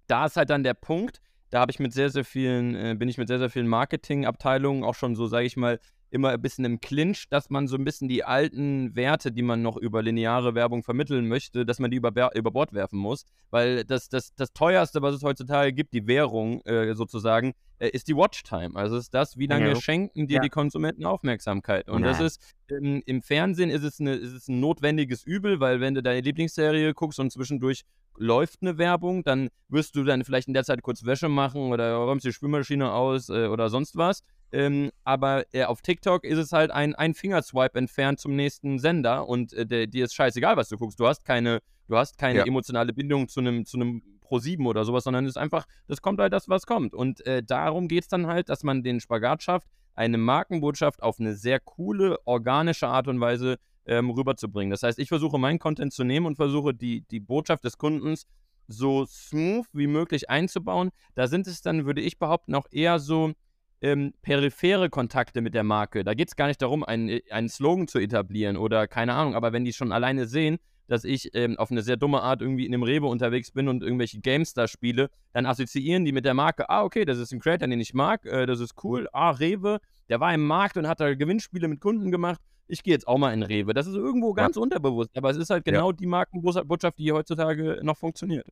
[0.08, 3.10] da ist halt dann der Punkt, da habe ich mit sehr, sehr vielen, äh, bin
[3.10, 5.80] ich mit sehr, sehr vielen Marketingabteilungen auch schon so, sage ich mal,
[6.12, 9.62] immer ein bisschen im Clinch, dass man so ein bisschen die alten Werte, die man
[9.62, 13.26] noch über lineare Werbung vermitteln möchte, dass man die über, Ber- über Bord werfen muss.
[13.52, 17.54] Weil das, das, das teuerste, was es heutzutage gibt, die Währung äh, sozusagen,
[17.88, 18.76] ist die Watchtime.
[18.76, 19.76] Also ist das, wie lange Ja.
[19.76, 20.42] schenken dir Ja.
[20.42, 21.90] die Konsumenten Aufmerksamkeit.
[21.90, 22.26] Und das Ja.
[22.26, 26.04] ist ähm, im Fernsehen ist es, eine, ist es ein notwendiges Übel, weil wenn du
[26.04, 27.84] deine Lieblingsserie guckst und zwischendurch
[28.18, 31.96] läuft eine Werbung, dann wirst du dann vielleicht in der Zeit kurz Wäsche machen oder
[31.96, 34.24] räumst die Spülmaschine aus äh, oder sonst was.
[34.52, 39.28] Ähm, aber äh, auf TikTok ist es halt ein, ein Fingerswipe entfernt zum nächsten Sender
[39.28, 41.00] und äh, der, dir ist scheißegal, was du guckst.
[41.00, 45.04] Du hast keine, du hast keine emotionale Bindung zu einem zu einem Pro7 oder sowas,
[45.04, 46.94] sondern es ist einfach, das kommt halt das, was kommt.
[46.94, 51.20] Und äh, darum geht es dann halt, dass man den Spagat schafft, eine Markenbotschaft auf
[51.20, 54.72] eine sehr coole, organische Art und Weise ähm, rüberzubringen.
[54.72, 58.26] Das heißt, ich versuche meinen Content zu nehmen und versuche die, die Botschaft des Kundens
[58.68, 60.92] so smooth wie möglich einzubauen.
[61.16, 63.34] Da sind es dann, würde ich behaupten, auch eher so
[63.82, 66.04] ähm, periphere Kontakte mit der Marke.
[66.04, 69.54] Da geht es gar nicht darum, einen, einen Slogan zu etablieren oder keine Ahnung, aber
[69.54, 70.60] wenn die schon alleine sehen,
[70.90, 73.84] dass ich ähm, auf eine sehr dumme Art irgendwie in einem Rewe unterwegs bin und
[73.84, 77.40] irgendwelche Games da spiele, dann assoziieren die mit der Marke, ah, okay, das ist ein
[77.40, 79.80] Creator, den ich mag, äh, das ist cool, ah, Rewe,
[80.10, 83.18] der war im Markt und hat da Gewinnspiele mit Kunden gemacht, ich gehe jetzt auch
[83.18, 83.74] mal in Rewe.
[83.74, 85.74] Das ist irgendwo ganz unterbewusst, aber es ist halt Ja.
[85.74, 88.46] genau die Markenbotschaft, die heutzutage noch funktioniert.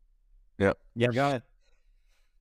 [0.95, 1.43] Ja, geil.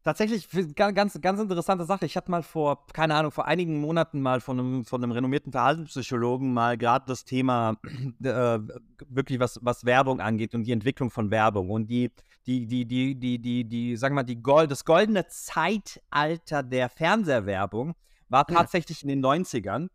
[0.07, 2.07] Tatsächlich, ganz, ganz interessante Sache.
[2.07, 5.51] Ich hatte mal vor, keine Ahnung, vor einigen Monaten mal von einem, von einem renommierten
[5.51, 7.75] Verhaltenspsychologen mal gerade das Thema
[8.23, 8.61] äh,
[9.09, 12.13] wirklich was, was Werbung angeht und die Entwicklung von Werbung und die,
[12.47, 16.89] die, die, die, die, die, die, sagen wir mal, die Gold, das goldene Zeitalter der
[16.89, 17.97] Fernsehwerbung
[18.29, 19.89] war tatsächlich in den 90ern.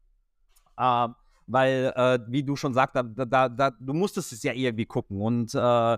[0.76, 1.08] Äh,
[1.48, 5.22] weil, äh, wie du schon sagst, da, da, da, du musstest es ja irgendwie gucken
[5.22, 5.98] und äh,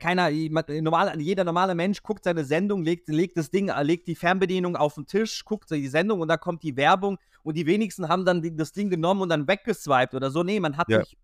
[0.00, 4.06] keiner, jemand- normal, jeder normale Mensch guckt seine Sendung, legt, legt das Ding, äh, legt
[4.08, 7.66] die Fernbedienung auf den Tisch, guckt die Sendung und dann kommt die Werbung und die
[7.66, 10.42] wenigsten haben dann das Ding genommen und dann weggeswiped oder so.
[10.42, 11.00] Nee, man hat Ja.
[11.04, 11.16] sich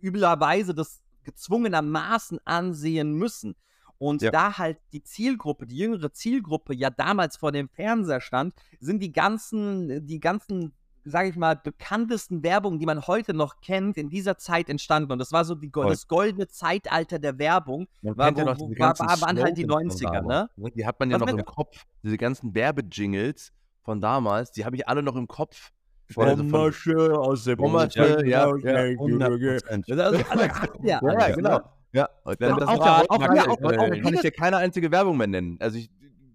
[0.00, 3.54] üblerweise das gezwungenermaßen ansehen müssen.
[3.98, 4.30] Und Ja.
[4.30, 9.10] da halt die Zielgruppe, die jüngere Zielgruppe ja damals vor dem Fernseher stand, sind die
[9.12, 10.74] ganzen, die ganzen,
[11.08, 15.12] sage ich mal, bekanntesten Werbungen, die man heute noch kennt, in dieser Zeit entstanden.
[15.12, 17.86] Und das war so die, das goldene Zeitalter der Werbung.
[18.02, 20.50] Man War- kennt ja wo- wo- war- war- waren halt die Slogans von 90er, ne?
[20.56, 21.84] damals, Die hat man ja Was noch im Kopf.
[22.02, 25.70] Diese ganzen Werbejingles von damals, die habe ich alle noch im Kopf.
[26.16, 29.84] Also von- aus dem Pommersche, ja, Ozean, ja, ja, 100%.
[29.88, 31.00] Das ist alles 80er, Ja,
[31.34, 31.50] genau.
[31.58, 31.64] ne?
[31.92, 34.30] Ja, und Aber das auch- heute auch- kann, ich- auch- heute auch kann ich dir
[34.30, 35.56] keine einzige Werbung mehr nennen.
[35.60, 35.90] Also ich,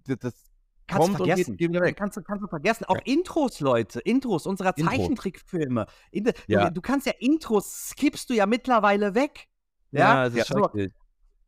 [0.06, 0.51] das
[0.92, 1.96] Kannst kommt du und geht, wieder weg.
[1.98, 2.86] Kannst, du- kannst du vergessen.
[2.86, 4.00] Auch Intros, Leute.
[4.02, 4.92] Intros unserer Intro.
[4.92, 5.86] Zeichentrickfilme.
[6.12, 6.66] In, Ja.
[6.66, 9.48] du, du kannst ja Intros, skippst du ja mittlerweile weg.
[9.92, 10.92] Ja, Ja, es ist schrecklich.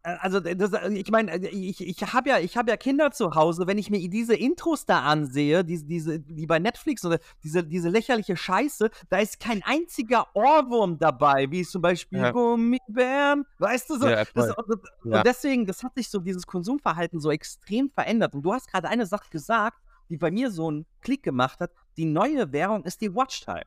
[0.03, 3.67] Äh, Also, das, ich meine, ich, ich habe ja, ich hab ja Kinder zu Hause,
[3.67, 7.89] wenn ich mir diese Intros da ansehe, diese, diese, die bei Netflix oder diese, diese
[7.89, 12.31] lächerliche Scheiße, da ist kein einziger Ohrwurm dabei, wie zum Beispiel Ja.
[12.31, 14.07] Gummibären, weißt du so.
[14.07, 15.17] Ja, das, und, Ja.
[15.17, 18.33] und deswegen, das hat sich so, dieses Konsumverhalten so extrem verändert.
[18.35, 19.77] Und du hast gerade eine Sache gesagt,
[20.09, 21.71] die bei mir so einen Klick gemacht hat.
[21.97, 23.63] Die neue Währung ist die Watchtime.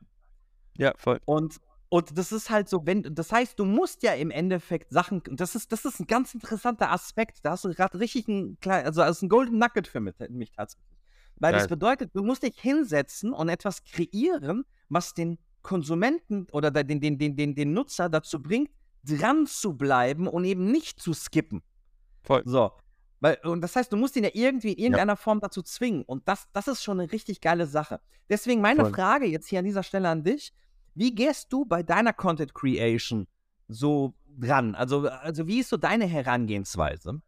[0.77, 1.19] Ja, voll.
[1.25, 1.57] Und,
[1.89, 5.55] und das ist halt so, wenn, das heißt, du musst ja im Endeffekt Sachen, das
[5.55, 7.39] ist, das ist ein ganz interessanter Aspekt.
[7.43, 10.15] Da hast du gerade richtig ein klein, also das ist ein Golden Nugget für mich,
[10.29, 10.85] mich tatsächlich.
[11.37, 11.69] Weil das Geil.
[11.69, 17.35] bedeutet, du musst dich hinsetzen und etwas kreieren, was den Konsumenten oder den, den, den,
[17.35, 18.69] den, den Nutzer dazu bringt,
[19.03, 21.61] dran zu bleiben und eben nicht zu skippen.
[22.23, 22.41] Voll.
[22.45, 22.71] So.
[23.19, 26.03] Weil, und das heißt, du musst ihn ja irgendwie in irgendeiner Form dazu zwingen.
[26.03, 27.99] Und das, das ist schon eine richtig geile Sache.
[28.29, 28.93] Deswegen meine Voll.
[28.93, 30.53] Frage jetzt hier an dieser Stelle an dich.
[30.97, 33.27] Wie gehst du bei deiner Content Creation
[33.67, 34.73] so dran?
[34.73, 37.21] Also, also wie ist so deine Herangehensweise?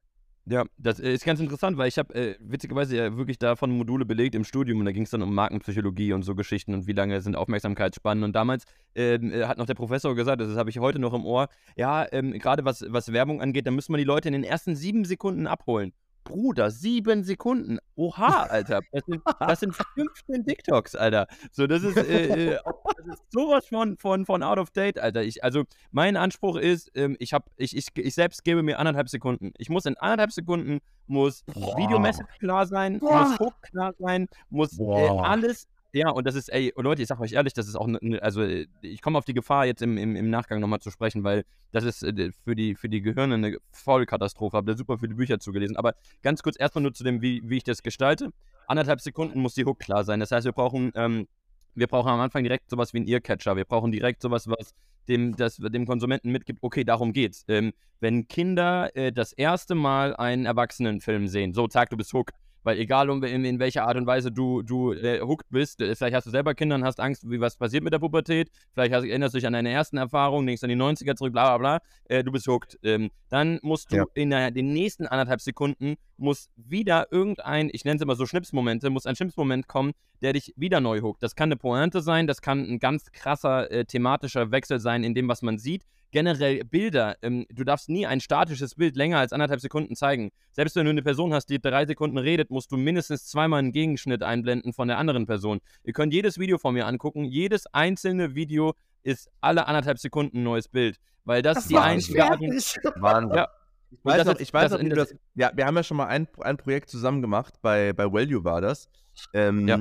[0.48, 4.06] Ja, das äh, ist ganz interessant, weil ich habe äh, witzigerweise ja wirklich davon Module
[4.06, 6.94] belegt im Studium und da ging es dann um Markenpsychologie und so Geschichten und wie
[6.94, 8.24] lange sind Aufmerksamkeitsspannen.
[8.24, 8.64] Und damals
[8.96, 12.08] ähm, äh, hat noch der Professor gesagt, das habe ich heute noch im Ohr, ja,
[12.12, 15.06] ähm, gerade was, was Werbung angeht, da müssen wir die Leute in den ersten sieben
[15.06, 15.94] Sekunden abholen.
[16.30, 17.80] Bruder, sieben Sekunden.
[17.96, 18.82] Oha, Alter.
[18.92, 21.28] Das sind, das sind 15 TikToks, Alter.
[21.52, 22.60] So, das ist, äh, äh
[22.98, 25.24] das ist sowas von, von, von out of date, Alter.
[25.24, 29.10] Ich, also, mein Anspruch ist, ähm, ich, hab, ich, ich, ich selbst gebe mir anderthalb
[29.10, 29.52] Sekunden.
[29.58, 33.28] Ich muss in anderthalb Sekunden, muss Video-Message klar sein, Boah.
[33.28, 37.20] muss Hook klar sein, muss äh, alles ja, und das ist, ey, Leute, ich sag
[37.20, 40.16] euch ehrlich, das ist auch, ne, also ich komme auf die Gefahr, jetzt im, im,
[40.16, 43.58] im Nachgang nochmal zu sprechen, weil das ist äh, für, die, für die Gehirne eine
[43.72, 44.58] Vollkatastrophe.
[44.58, 45.78] Habe da super viele Bücher zugelesen.
[45.78, 48.32] Aber ganz kurz erstmal nur zu dem, wie, wie ich das gestalte.
[48.68, 50.20] Anderthalb Sekunden muss die Hook klar sein.
[50.20, 51.28] Das heißt, wir brauchen, ähm,
[51.74, 53.56] wir brauchen am Anfang direkt sowas wie ein Earcatcher.
[53.56, 54.74] Wir brauchen direkt sowas, was
[55.08, 57.44] dem, das, dem Konsumenten mitgibt, okay, darum geht's.
[57.48, 62.32] Ähm, wenn Kinder äh, das erste Mal einen Erwachsenenfilm sehen, so, zack, du bist Hook
[62.64, 65.96] weil egal um, in, in welcher Art und Weise du, du äh, hooked bist, äh,
[65.96, 68.94] vielleicht hast du selber Kinder und hast Angst, wie was passiert mit der Pubertät, vielleicht
[68.94, 71.58] hast, erinnerst du dich an deine ersten Erfahrungen, denkst an die 90er zurück, bla bla
[71.58, 72.78] bla, äh, du bist hooked.
[72.84, 74.06] Ähm, dann musst du ja.
[74.14, 78.90] in der, den nächsten anderthalb Sekunden muss wieder irgendein, ich nenne es immer so Schnipsmomente,
[78.90, 81.24] muss ein Schnipsmoment kommen, der dich wieder neu hookt.
[81.24, 85.14] Das kann eine Pointe sein, das kann ein ganz krasser äh, thematischer Wechsel sein in
[85.14, 87.16] dem, was man sieht generell Bilder.
[87.22, 90.32] Ähm, du darfst nie ein statisches Bild länger als anderthalb Sekunden zeigen.
[90.52, 93.72] Selbst wenn du eine Person hast, die drei Sekunden redet, musst du mindestens zweimal einen
[93.72, 95.60] Gegenschnitt einblenden von der anderen Person.
[95.84, 97.26] Ihr könnt jedes Video von mir angucken.
[97.26, 100.98] Jedes einzelne Video ist alle anderthalb Sekunden ein neues Bild.
[101.26, 102.42] Weil das, das die einzige Art.
[102.42, 103.38] Wahnsinn.
[103.38, 103.48] Ja.
[103.92, 106.28] Ich weiß noch, ich weiß noch, wie das, ja, wir haben ja schon mal ein,
[106.42, 108.88] ein Projekt zusammen gemacht, bei, bei Value war das.
[109.34, 109.80] Ähm, ja.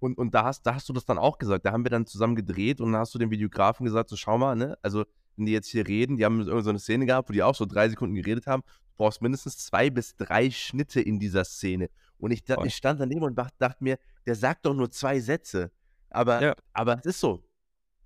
[0.00, 1.66] Und, und da, hast, da hast du das dann auch gesagt.
[1.66, 4.38] Da haben wir dann zusammen gedreht und dann hast du dem Videografen gesagt: So, schau
[4.38, 4.78] mal, ne?
[4.80, 5.04] Also,
[5.38, 7.64] wenn die jetzt hier reden, die haben so eine Szene gehabt, wo die auch so
[7.64, 8.62] drei Sekunden geredet haben.
[8.62, 11.88] Du brauchst mindestens zwei bis drei Schnitte in dieser Szene.
[12.18, 15.70] Und ich, ich stand daneben und dachte, dachte, mir, der sagt doch nur zwei Sätze.
[16.10, 16.54] Aber, ja.
[16.72, 17.44] aber es ist so.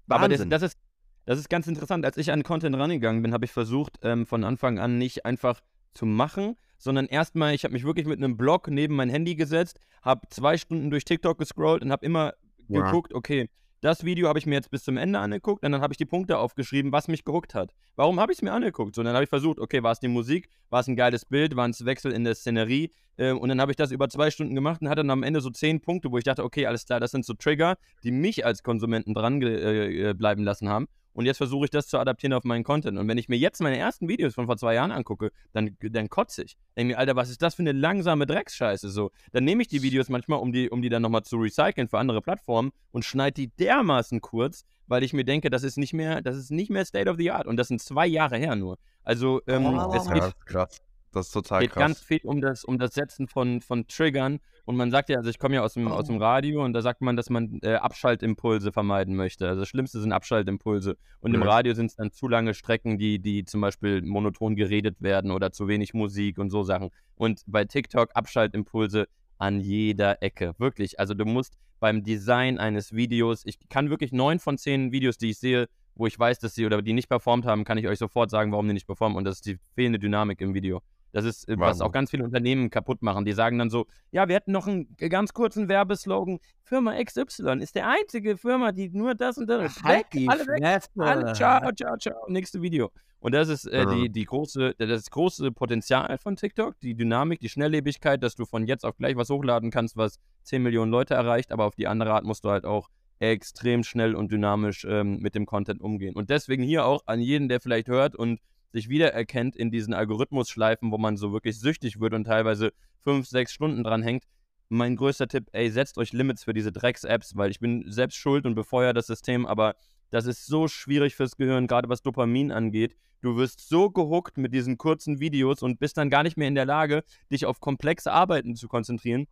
[0.07, 0.09] Wahnsinn.
[0.09, 0.79] Aber das, das, ist,
[1.25, 2.05] das ist ganz interessant.
[2.05, 5.61] Als ich an Content rangegangen bin, habe ich versucht, ähm, von Anfang an nicht einfach
[5.95, 9.79] zu machen, sondern erstmal, ich habe mich wirklich mit einem Blog neben mein Handy gesetzt,
[10.03, 12.35] habe zwei Stunden durch TikTok gescrollt und habe immer
[12.69, 12.83] ja.
[12.83, 13.49] geguckt, okay,
[13.83, 16.07] das Video habe ich mir jetzt bis zum Ende angeguckt und dann habe ich die
[16.07, 17.75] Punkte aufgeschrieben, was mich gehuckt hat.
[17.97, 18.95] Warum habe ich es mir angeguckt?
[18.95, 21.25] So, und dann habe ich versucht, okay, war es die Musik, war es ein geiles
[21.25, 24.31] Bild, war es Wechsel in der Szenerie äh, und dann habe ich das über zwei
[24.31, 26.87] Stunden gemacht und hatte dann am Ende so zehn Punkte, wo ich dachte, okay, alles
[26.87, 30.87] klar, das sind so Trigger, die mich als Konsumenten dran äh, äh, bleiben lassen haben.
[31.13, 32.99] Und jetzt versuche ich das zu adaptieren auf meinen Content.
[32.99, 36.09] Und wenn ich mir jetzt meine ersten Videos von vor zwei Jahren angucke, dann, dann
[36.09, 36.57] kotze ich.
[36.77, 38.91] Denke mir, Alter, was ist das für eine langsame Drecksscheiße?
[38.91, 41.89] So, dann nehme ich die Videos manchmal, um die, um die dann nochmal zu recyceln
[41.89, 45.93] für andere Plattformen und schneide die dermaßen kurz, weil ich mir denke, das ist nicht
[45.93, 47.47] mehr, das ist nicht mehr State of the Art.
[47.47, 48.79] Und das sind zwei Jahre her nur.
[49.05, 50.81] Also, ähm, oh, es geht, krass.
[51.13, 51.81] Das ist total geht krass.
[51.81, 54.41] ganz viel um das, um das Setzen von, von Triggern.
[54.65, 55.91] Und man sagt ja, also ich komme ja aus dem, oh.
[55.91, 59.49] aus dem Radio und da sagt man, dass man äh, Abschaltimpulse vermeiden möchte.
[59.49, 60.97] Also das Schlimmste sind Abschaltimpulse.
[61.21, 61.41] Und ja.
[61.41, 65.31] im Radio sind es dann zu lange Strecken, die, die zum Beispiel monoton geredet werden
[65.31, 66.91] oder zu wenig Musik und so Sachen.
[67.17, 70.55] Und bei TikTok Abschaltimpulse an jeder Ecke.
[70.59, 71.01] Wirklich.
[71.01, 75.31] Also du musst beim Design eines Videos, ich kann wirklich neun von zehn Videos, die
[75.31, 77.99] ich sehe, wo ich weiß, dass sie oder die nicht performt haben, kann ich euch
[77.99, 79.19] sofort sagen, warum die nicht performen.
[79.19, 80.81] Und das ist die fehlende Dynamik im Video.
[81.13, 81.63] Das ist, Wahnsinn.
[81.63, 83.25] Äh, was auch ganz viele Unternehmen kaputt machen.
[83.25, 86.39] Die sagen dann so, ja, wir hätten noch einen ganz kurzen Werbeslogan.
[86.65, 89.83] Firma XY ist der einzige Firma, die nur das und das.
[89.83, 92.17] Halt weg, alle weg, alle, ciao, ciao, ciao.
[92.29, 92.91] Nächste Video.
[93.21, 97.49] Und das ist äh, die, die große, das große Potenzial von TikTok, die Dynamik, die
[97.49, 101.53] Schnelllebigkeit, dass du von jetzt auf gleich was hochladen kannst, was 10 Millionen Leute erreicht,
[101.53, 102.89] aber auf die andere Art musst du halt auch
[103.21, 106.17] extrem schnell und dynamisch ähm, mit dem Content umgehen.
[106.17, 108.41] Und deswegen hier auch an jeden, der vielleicht hört und
[108.73, 113.53] sich wiedererkennt in diesen Algorithmusschleifen, wo man so wirklich süchtig wird und teilweise fünf, sechs
[113.53, 114.25] Stunden dran hängt.
[114.69, 118.47] Mein größter Tipp, ey, setzt euch Limits für diese Drecks-Apps, weil ich bin selbst schuld
[118.47, 119.75] und befeuere das System, aber
[120.11, 122.97] das ist so schwierig fürs Gehirn, gerade was Dopamin angeht.
[123.21, 126.55] Du wirst so gehuckt mit diesen kurzen Videos und bist dann gar nicht mehr in
[126.55, 129.27] der Lage, dich auf komplexe Arbeiten zu konzentrieren,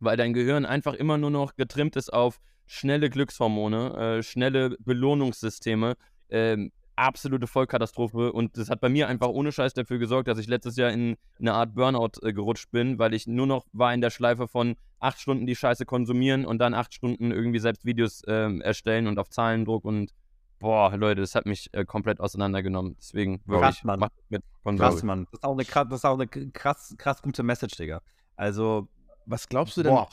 [0.00, 5.96] weil dein Gehirn einfach immer nur noch getrimmt ist auf schnelle Glückshormone, äh, schnelle Belohnungssysteme,
[6.28, 8.32] ähm, absolute Vollkatastrophe.
[8.32, 11.16] Und das hat bei mir einfach ohne Scheiß dafür gesorgt, dass ich letztes Jahr in
[11.38, 14.76] eine Art Burnout äh, gerutscht bin, weil ich nur noch war in der Schleife von
[14.98, 19.18] acht Stunden die Scheiße konsumieren und dann acht Stunden irgendwie selbst Videos ähm, erstellen und
[19.18, 20.12] auf Zahlendruck und
[20.58, 22.96] boah, Leute, das hat mich äh, komplett auseinandergenommen.
[22.98, 24.08] Deswegen wirklich, krass, Mann.
[24.28, 24.42] mit
[24.78, 25.26] Krass, Mann.
[25.30, 28.00] Das ist auch eine, das ist auch eine krass, krass gute Message, Digga.
[28.36, 28.88] Also,
[29.26, 29.92] was glaubst du denn?
[29.92, 30.08] Boah.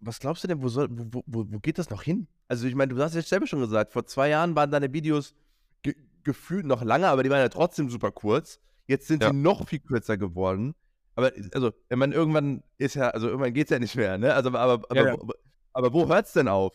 [0.00, 2.26] Was glaubst du denn, wo, soll, wo, wo, wo geht das noch hin?
[2.46, 5.34] Also, ich meine, du hast ja selber schon gesagt, vor zwei Jahren waren deine Videos
[6.24, 8.58] gefühlt noch lange, aber die waren ja trotzdem super kurz.
[8.86, 9.30] Jetzt sind ja.
[9.30, 10.74] sie noch viel kürzer geworden.
[11.16, 14.34] Aber also, ich meine, irgendwann ist ja, also irgendwann geht es ja nicht mehr, ne?
[14.34, 15.12] Also, aber, aber, Ja, ja.
[15.14, 15.34] aber,
[15.72, 16.72] aber wo hört es denn auf?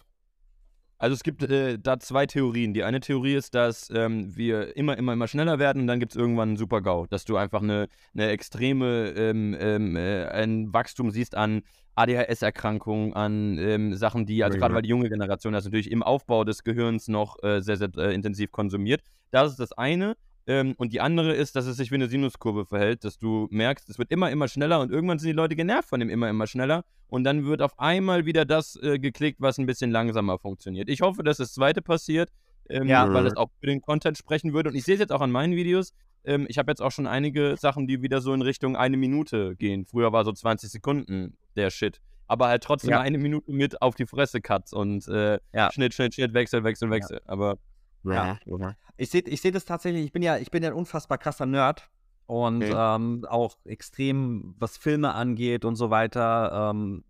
[0.97, 2.73] Also es gibt äh, da zwei Theorien.
[2.73, 6.12] Die eine Theorie ist, dass ähm, wir immer, immer, immer schneller werden und dann gibt
[6.12, 11.12] es irgendwann einen Super-GAU, dass du einfach eine, eine extreme ähm, ähm, äh, ein Wachstum
[11.12, 11.62] siehst an
[11.99, 16.43] ADHS-Erkrankungen, an ähm, Sachen, die, also gerade weil die junge Generation das natürlich im Aufbau
[16.43, 19.01] des Gehirns noch äh, sehr, sehr äh, intensiv konsumiert.
[19.31, 20.15] Das ist das eine.
[20.47, 23.88] Ähm, und die andere ist, dass es sich wie eine Sinuskurve verhält, dass du merkst,
[23.89, 26.47] es wird immer, immer schneller und irgendwann sind die Leute genervt von dem immer, immer
[26.47, 30.89] schneller und dann wird auf einmal wieder das äh, geklickt, was ein bisschen langsamer funktioniert.
[30.89, 32.31] Ich hoffe, dass das zweite passiert,
[32.69, 33.13] ähm, Ja.
[33.13, 35.29] weil es auch für den Content sprechen würde und ich sehe es jetzt auch an
[35.31, 35.93] meinen Videos.
[36.30, 39.56] Ähm, ich habe jetzt auch schon einige Sachen, die wieder so in Richtung eine Minute
[39.56, 39.86] gehen.
[39.86, 42.00] Früher war so 20 Sekunden der Shit.
[42.28, 43.02] Aber halt trotzdem Ja.
[43.02, 45.72] eine Minute mit auf die Fresse Cuts und äh, Ja.
[45.72, 47.20] Schnitt, Schnitt, Schnitt, Wechsel, Wechsel, Wechsel.
[47.26, 47.58] Aber
[48.04, 48.38] Ja.
[48.98, 51.46] Ich sehe ich seh das tatsächlich, ich bin ja, ich bin ja ein unfassbar krasser
[51.48, 51.89] Nerd
[52.28, 52.74] und Okay.
[52.96, 56.70] ähm, auch extrem, was Filme angeht und so weiter.
[56.72, 57.04] Ähm,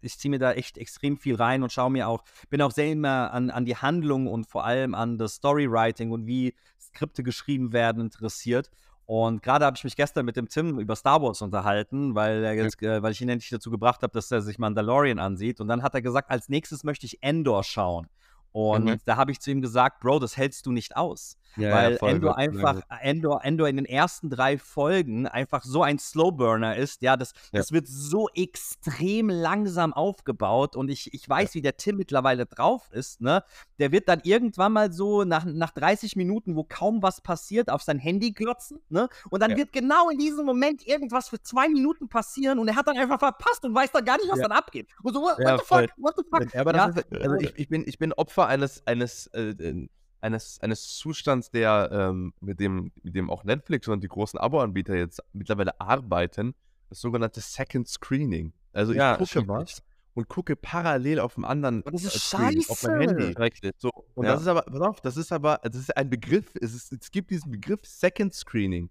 [0.00, 2.90] ich ziehe mir da echt extrem viel rein und schaue mir auch, bin auch sehr
[2.92, 7.72] immer an, an die Handlung und vor allem an das Storywriting und wie Skripte geschrieben
[7.72, 8.70] werden interessiert.
[9.06, 12.54] Und gerade habe ich mich gestern mit dem Tim über Star Wars unterhalten, weil, er
[12.54, 15.60] jetzt, äh, weil ich ihn endlich dazu gebracht habe, dass er sich Mandalorian ansieht.
[15.60, 18.08] Und dann hat er gesagt, als nächstes möchte ich Endor schauen.
[18.52, 18.96] Und Mhm.
[19.06, 21.38] da habe ich zu ihm gesagt, Bro, das hältst du nicht aus.
[21.56, 22.82] Ja, weil ja, voll, Endor wird einfach.
[23.00, 27.02] Endor, Endor in den ersten drei Folgen einfach so ein Slowburner ist.
[27.02, 27.60] Ja, das, Ja.
[27.60, 32.88] das wird so extrem langsam aufgebaut und ich, ich weiß, wie der Tim mittlerweile drauf
[32.92, 33.42] ist, ne?
[33.78, 37.82] Der wird dann irgendwann mal so nach, nach 30 Minuten, wo kaum was passiert, auf
[37.82, 39.08] sein Handy glotzen, ne?
[39.30, 42.86] Und dann wird genau in diesem Moment irgendwas für zwei Minuten passieren und er hat
[42.86, 44.88] dann einfach verpasst und weiß dann gar nicht, was dann abgeht.
[45.02, 46.54] Und so, what, what the fuck, what the fuck?
[46.54, 49.88] Aber ist, also ich, ich, bin, ich bin Opfer eines, eines, äh, äh,
[50.20, 54.94] eines, eines Zustands, der ähm, mit, dem, mit dem auch Netflix und die großen Abo-Anbieter
[54.96, 56.54] jetzt mittlerweile arbeiten,
[56.88, 58.52] das sogenannte Second Screening.
[58.72, 59.82] Also ich Ja, gucke was
[60.14, 63.34] und gucke parallel auf dem anderen Das ist äh, Screen, auf meinem scheiße.
[63.38, 63.70] Handy.
[63.78, 64.32] So, und Ja.
[64.32, 67.10] das ist aber, pass auf, das ist aber, das ist ein Begriff, es, ist, es
[67.10, 68.90] gibt diesen Begriff Second Screening.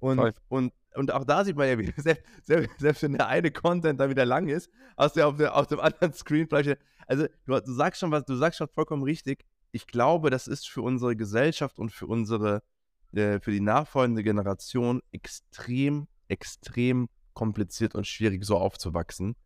[0.00, 0.32] Und, Voll.
[0.48, 3.98] und, und auch da sieht man ja wieder, selbst, selbst, selbst wenn der eine Content
[3.98, 7.26] dann wieder lang ist, hast du ja auf, der, auf dem anderen Screen vielleicht, also
[7.46, 9.44] du, du sagst schon was, du sagst schon vollkommen richtig.
[9.72, 12.62] Ich glaube, das ist für unsere Gesellschaft und für unsere,
[13.12, 19.36] äh, für die nachfolgende Generation extrem, extrem kompliziert und schwierig, so aufzuwachsen.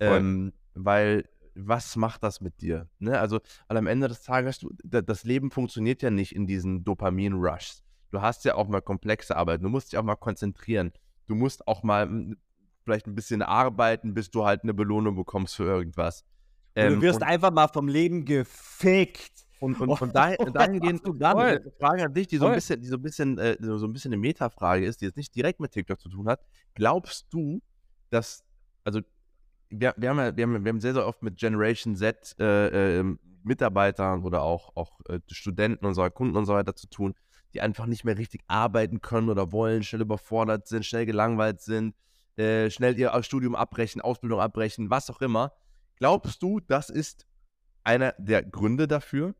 [0.00, 2.88] Ähm, weil was macht das mit dir?
[2.98, 3.18] Ne?
[3.18, 6.84] Also, weil am Ende des Tages, du, da- das Leben funktioniert ja nicht in diesen
[6.84, 7.82] Dopamin-Rushs.
[8.10, 10.92] Du hast ja auch mal komplexe Arbeit, du musst dich auch mal konzentrieren.
[11.26, 12.36] Du musst auch mal mm,
[12.84, 16.24] vielleicht ein bisschen arbeiten, bis du halt eine Belohnung bekommst für irgendwas.
[16.74, 19.45] Ähm, du wirst einfach mal vom Leben gefickt.
[19.60, 21.36] Und, und, Oh, dahin, was dahingehend du dann?
[21.36, 21.44] Voll.
[21.44, 23.92] eine Frage an dich, die so ein bisschen, die so ein bisschen, äh, so ein
[23.92, 26.40] bisschen eine Metafrage ist, die jetzt nicht direkt mit TikTok zu tun hat.
[26.74, 27.62] Glaubst du,
[28.10, 28.44] dass,
[28.84, 29.00] also
[29.70, 32.98] wir, wir, haben ja, wir, haben, wir haben sehr, sehr oft mit Generation Z äh,
[32.98, 37.14] ähm, Mitarbeitern oder auch, auch äh, Studenten unserer Kunden und so weiter zu tun,
[37.54, 41.94] die einfach nicht mehr richtig arbeiten können oder wollen, schnell überfordert sind, schnell gelangweilt sind,
[42.36, 45.52] äh, schnell ihr Studium abbrechen, Ausbildung abbrechen, was auch immer.
[45.96, 47.26] Glaubst du, das ist
[47.84, 49.34] einer der Gründe dafür?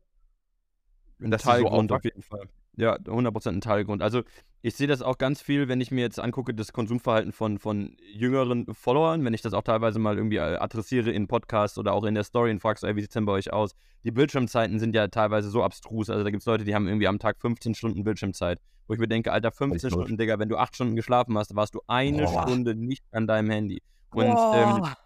[1.19, 2.47] Ein dass sie so Teilgrund auf jeden Fall.
[2.75, 4.03] Ja, 100% ein Teilgrund.
[4.03, 4.21] Also
[4.61, 7.97] ich sehe das auch ganz viel, wenn ich mir jetzt angucke, das Konsumverhalten von, von
[8.13, 12.03] jüngeren Followern, wenn ich das auch teilweise mal irgendwie äh, adressiere in Podcasts oder auch
[12.03, 13.75] in der Story und fragst, ey, wie sieht es denn bei euch aus?
[14.03, 16.09] Die Bildschirmzeiten sind ja teilweise so abstrus.
[16.09, 18.59] Also da gibt es Leute, die haben irgendwie am Tag 15 Stunden Bildschirmzeit.
[18.87, 19.93] Wo ich mir denke, Alter, 15 verrückt.
[20.07, 22.43] Stunden, Digga, wenn du 8 Stunden geschlafen hast, warst du eine Boah.
[22.43, 23.81] Stunde nicht an deinem Handy.
[24.11, 24.97] Und ähm, Boah.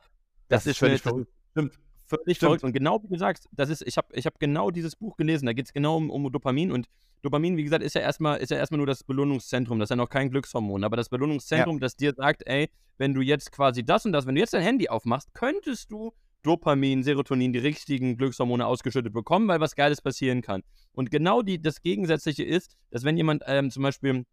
[0.49, 1.31] das, ist völlig verrückt.
[1.51, 1.79] Stimmt.
[2.17, 2.39] Völlig Stimmt.
[2.39, 2.63] verrückt.
[2.63, 5.45] Und genau wie du sagst, das ist, ich habe ich hab genau dieses Buch gelesen,
[5.45, 6.87] da geht es genau um, um Dopamin und
[7.21, 9.95] Dopamin, wie gesagt, ist ja erstmal, ist ja erstmal nur das Belohnungszentrum, das ist ja
[9.95, 14.05] noch kein Glückshormon, aber das Belohnungszentrum, das dir sagt, ey, wenn du jetzt quasi das
[14.05, 18.65] und das, wenn du jetzt dein Handy aufmachst, könntest du Dopamin, Serotonin, die richtigen Glückshormone
[18.65, 20.63] ausgeschüttet bekommen, weil was Geiles passieren kann.
[20.93, 24.25] Und genau die, das Gegensätzliche ist, dass wenn jemand ähm, zum Beispiel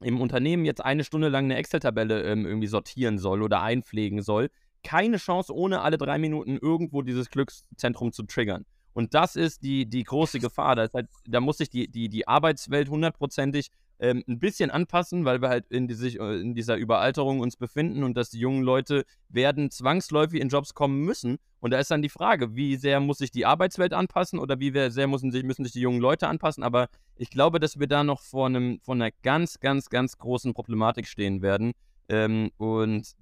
[0.00, 4.50] im Unternehmen jetzt eine Stunde lang eine Excel-Tabelle ähm, irgendwie sortieren soll oder einpflegen soll,
[4.86, 8.64] keine Chance, ohne alle drei Minuten irgendwo dieses Glückszentrum zu triggern.
[8.92, 10.76] Und das ist die, die große Gefahr.
[10.76, 15.24] Da, ist halt, da muss sich die, die, die Arbeitswelt hundertprozentig ähm, ein bisschen anpassen,
[15.24, 18.38] weil wir halt in, die, sich, äh, in dieser Überalterung uns befinden und dass die
[18.38, 21.38] jungen Leute werden zwangsläufig in Jobs kommen müssen.
[21.60, 24.72] Und da ist dann die Frage, wie sehr muss sich die Arbeitswelt anpassen oder wie
[24.90, 26.62] sehr müssen sich, müssen sich die jungen Leute anpassen.
[26.62, 30.54] Aber ich glaube, dass wir da noch vor, einem, vor einer ganz, ganz, ganz großen
[30.54, 31.72] Problematik stehen werden.
[32.08, 33.12] Ähm, und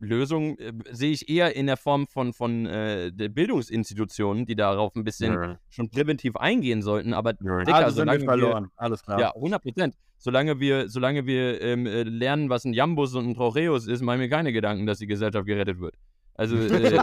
[0.00, 4.94] Lösung äh, sehe ich eher in der Form von, von äh, der Bildungsinstitutionen, die darauf
[4.94, 5.58] ein bisschen Ja.
[5.70, 7.12] schon präventiv eingehen sollten.
[7.14, 7.58] Aber Ja.
[7.58, 8.70] Dicker, Also sind wir solange verloren.
[8.76, 9.20] Alles klar.
[9.20, 9.94] ja, 100 Prozent.
[10.20, 14.20] Solange wir, solange wir ähm, äh, lernen, was ein Jambus und ein Trocheus ist, machen
[14.20, 15.94] wir keine Gedanken, dass die Gesellschaft gerettet wird.
[16.34, 16.98] Also äh,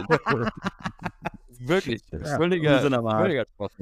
[1.60, 2.02] wirklich,
[2.36, 3.22] völliger, wir am Arsch.
[3.22, 3.72] völliger Spaß.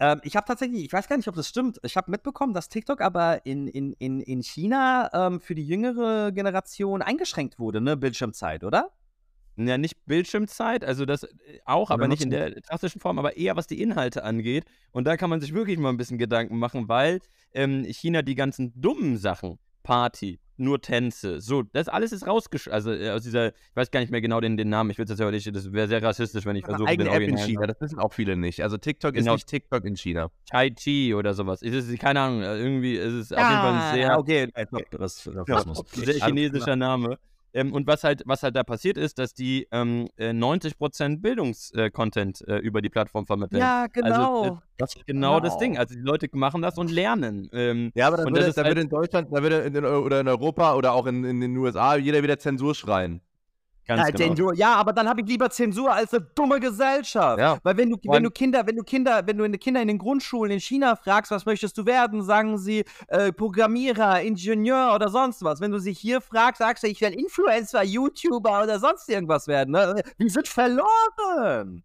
[0.00, 1.78] Ähm, ich habe tatsächlich, ich weiß gar nicht, ob das stimmt.
[1.82, 6.32] Ich habe mitbekommen, dass TikTok aber in, in, in, in China ähm, für die jüngere
[6.32, 7.96] Generation eingeschränkt wurde, ne?
[7.96, 8.90] Bildschirmzeit, oder?
[9.56, 11.28] Ja, nicht Bildschirmzeit, also das äh,
[11.64, 14.64] auch, aber nicht in der klassischen Form, aber eher was die Inhalte angeht.
[14.92, 17.20] Und da kann man sich wirklich mal ein bisschen Gedanken machen, weil
[17.54, 22.68] ähm, China die ganzen dummen Sachen, Party, nur Tänze, so, das alles ist rausgesch...
[22.68, 25.04] Also äh, aus dieser, ich weiß gar nicht mehr genau den, den Namen, ich will
[25.04, 27.66] das ja nicht, das wäre sehr rassistisch, wenn ich versuche, den eigene App in China,
[27.66, 28.62] das wissen auch viele nicht.
[28.62, 29.34] Also TikTok ist Genau.
[29.34, 30.30] nicht TikTok in China.
[30.50, 31.62] Tai Chi oder sowas.
[31.62, 34.48] Es ist, keine Ahnung, irgendwie ist es auf jeden Fall ein sehr, ja, okay.
[34.90, 35.82] Das, Rassismus.
[35.92, 37.18] sehr chinesischer Name.
[37.56, 42.46] Ähm, und was halt, was halt da passiert ist, dass die ähm, äh, 90% Bildungscontent
[42.46, 43.58] äh, über die Plattform vermitteln.
[43.60, 44.42] Ja, genau.
[44.42, 45.60] Also, äh, das ist genau, das Genau.
[45.60, 45.78] Ding.
[45.78, 47.48] Also die Leute machen das und lernen.
[47.52, 49.74] Ähm, Ja, aber da Und würde, das da halt- würde in Deutschland, da würde in,
[49.74, 53.22] in, oder in Europa oder auch in, in den USA jeder wieder Zensur schreien.
[53.86, 54.18] Ganz ja, genau.
[54.18, 57.38] Zensur, ja, aber dann habe ich lieber Zensur als eine dumme Gesellschaft.
[57.38, 57.58] Ja.
[57.62, 59.98] Weil wenn du, wenn du Kinder, wenn du Kinder, wenn du in Kinder in den
[59.98, 65.42] Grundschulen in China fragst, was möchtest du werden, sagen sie äh, Programmierer, Ingenieur oder sonst
[65.42, 65.60] was.
[65.60, 69.72] Wenn du sie hier fragst, sagst du, ich will Influencer, YouTuber oder sonst irgendwas werden.
[69.72, 70.02] Ne?
[70.18, 71.84] Wir sind verloren.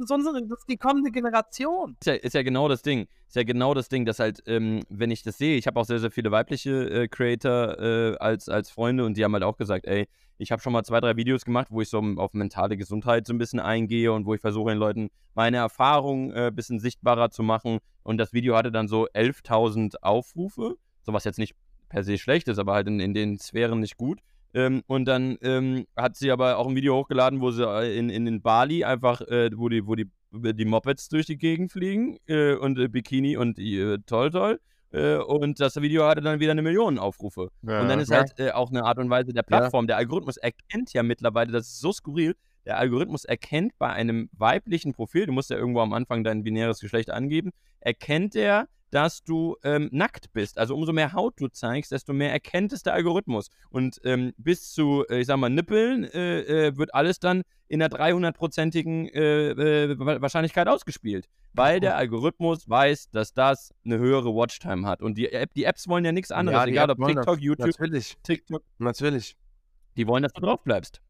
[0.00, 1.96] Das ist, unsere, das ist die kommende Generation.
[2.00, 3.06] Ist ja, ist ja genau das Ding.
[3.28, 5.84] Ist ja genau das Ding, dass halt, ähm, wenn ich das sehe, ich habe auch
[5.84, 9.58] sehr, sehr viele weibliche äh, Creator äh, als, als Freunde und die haben halt auch
[9.58, 10.08] gesagt, ey,
[10.40, 13.34] ich habe schon mal zwei, drei Videos gemacht, wo ich so auf mentale Gesundheit so
[13.34, 17.30] ein bisschen eingehe und wo ich versuche den Leuten meine Erfahrungen ein äh, bisschen sichtbarer
[17.30, 17.78] zu machen.
[18.02, 21.54] Und das Video hatte dann so 11.000 Aufrufe, so was jetzt nicht
[21.90, 24.20] per se schlecht ist, aber halt in, in den Sphären nicht gut.
[24.54, 28.08] Ähm, und dann ähm, hat sie aber auch ein Video hochgeladen, wo sie äh, in,
[28.08, 32.16] in, in Bali einfach, äh, wo die, wo die, die Mopeds durch die Gegend fliegen
[32.26, 34.58] äh, und äh, Bikini und äh, toll, toll.
[34.92, 37.50] Äh, und das Video hatte dann wieder eine Million Aufrufe.
[37.82, 38.18] und dann ist ja.
[38.18, 39.86] halt äh, auch eine Art und Weise der Plattform.
[39.86, 42.34] Der Algorithmus erkennt ja mittlerweile, das ist so skurril,
[42.66, 46.80] der Algorithmus erkennt bei einem weiblichen Profil, du musst ja irgendwo am Anfang dein binäres
[46.80, 50.58] Geschlecht angeben, erkennt er, dass du ähm, nackt bist.
[50.58, 53.48] Also umso mehr Haut du zeigst, desto mehr erkennt es der Algorithmus.
[53.70, 57.80] Und ähm, bis zu, äh, ich sag mal, Nippeln äh, äh, wird alles dann in
[57.82, 61.28] einer 300-prozentigen äh, äh, Wa- Wahrscheinlichkeit ausgespielt.
[61.52, 65.02] Weil der Algorithmus weiß, dass das eine höhere Watchtime hat.
[65.02, 67.26] Und die, App, die Apps wollen ja nichts anderes, Ja, egal App ob wollen das.
[67.26, 69.36] TikTok, YouTube, Natürlich, TikTok, natürlich.
[69.96, 71.00] die wollen, dass du drauf bleibst.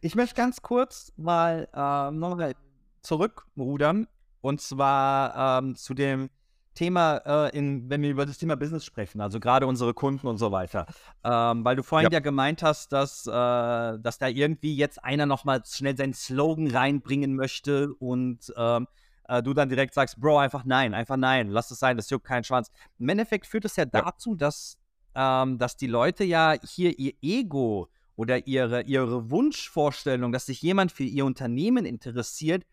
[0.00, 2.54] Ich möchte ganz kurz mal ähm, nochmal
[3.02, 4.06] zurückrudern.
[4.40, 6.30] Und zwar ähm, zu dem
[6.78, 10.38] Thema, äh, in, wenn wir über das Thema Business sprechen, also gerade unsere Kunden und
[10.38, 10.86] so weiter.
[11.24, 15.62] Ähm, weil du vorhin ja, gemeint hast, dass, äh, dass da irgendwie jetzt einer nochmal
[15.66, 18.86] schnell seinen Slogan reinbringen möchte und ähm,
[19.26, 22.26] äh, du dann direkt sagst, Bro, einfach nein, einfach nein, lass es sein, das juckt
[22.26, 22.70] keinen Schwanz.
[23.00, 24.78] Im Endeffekt führt es ja, dazu, dass,
[25.16, 30.92] ähm, dass die Leute ja hier ihr Ego oder ihre, ihre Wunschvorstellung, dass sich jemand
[30.92, 32.64] für ihr Unternehmen interessiert,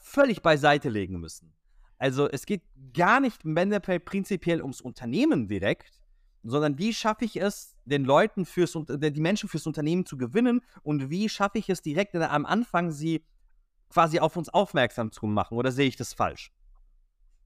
[0.00, 1.52] völlig beiseite legen müssen.
[1.98, 6.02] Also es geht gar nicht im Endeffekt prinzipiell ums Unternehmen direkt,
[6.42, 10.60] sondern wie schaffe ich es, den Leuten fürs Unter- die Menschen fürs Unternehmen zu gewinnen
[10.82, 13.24] und wie schaffe ich es direkt am Anfang, sie
[13.88, 15.56] quasi auf uns aufmerksam zu machen?
[15.56, 16.52] Oder sehe ich das falsch?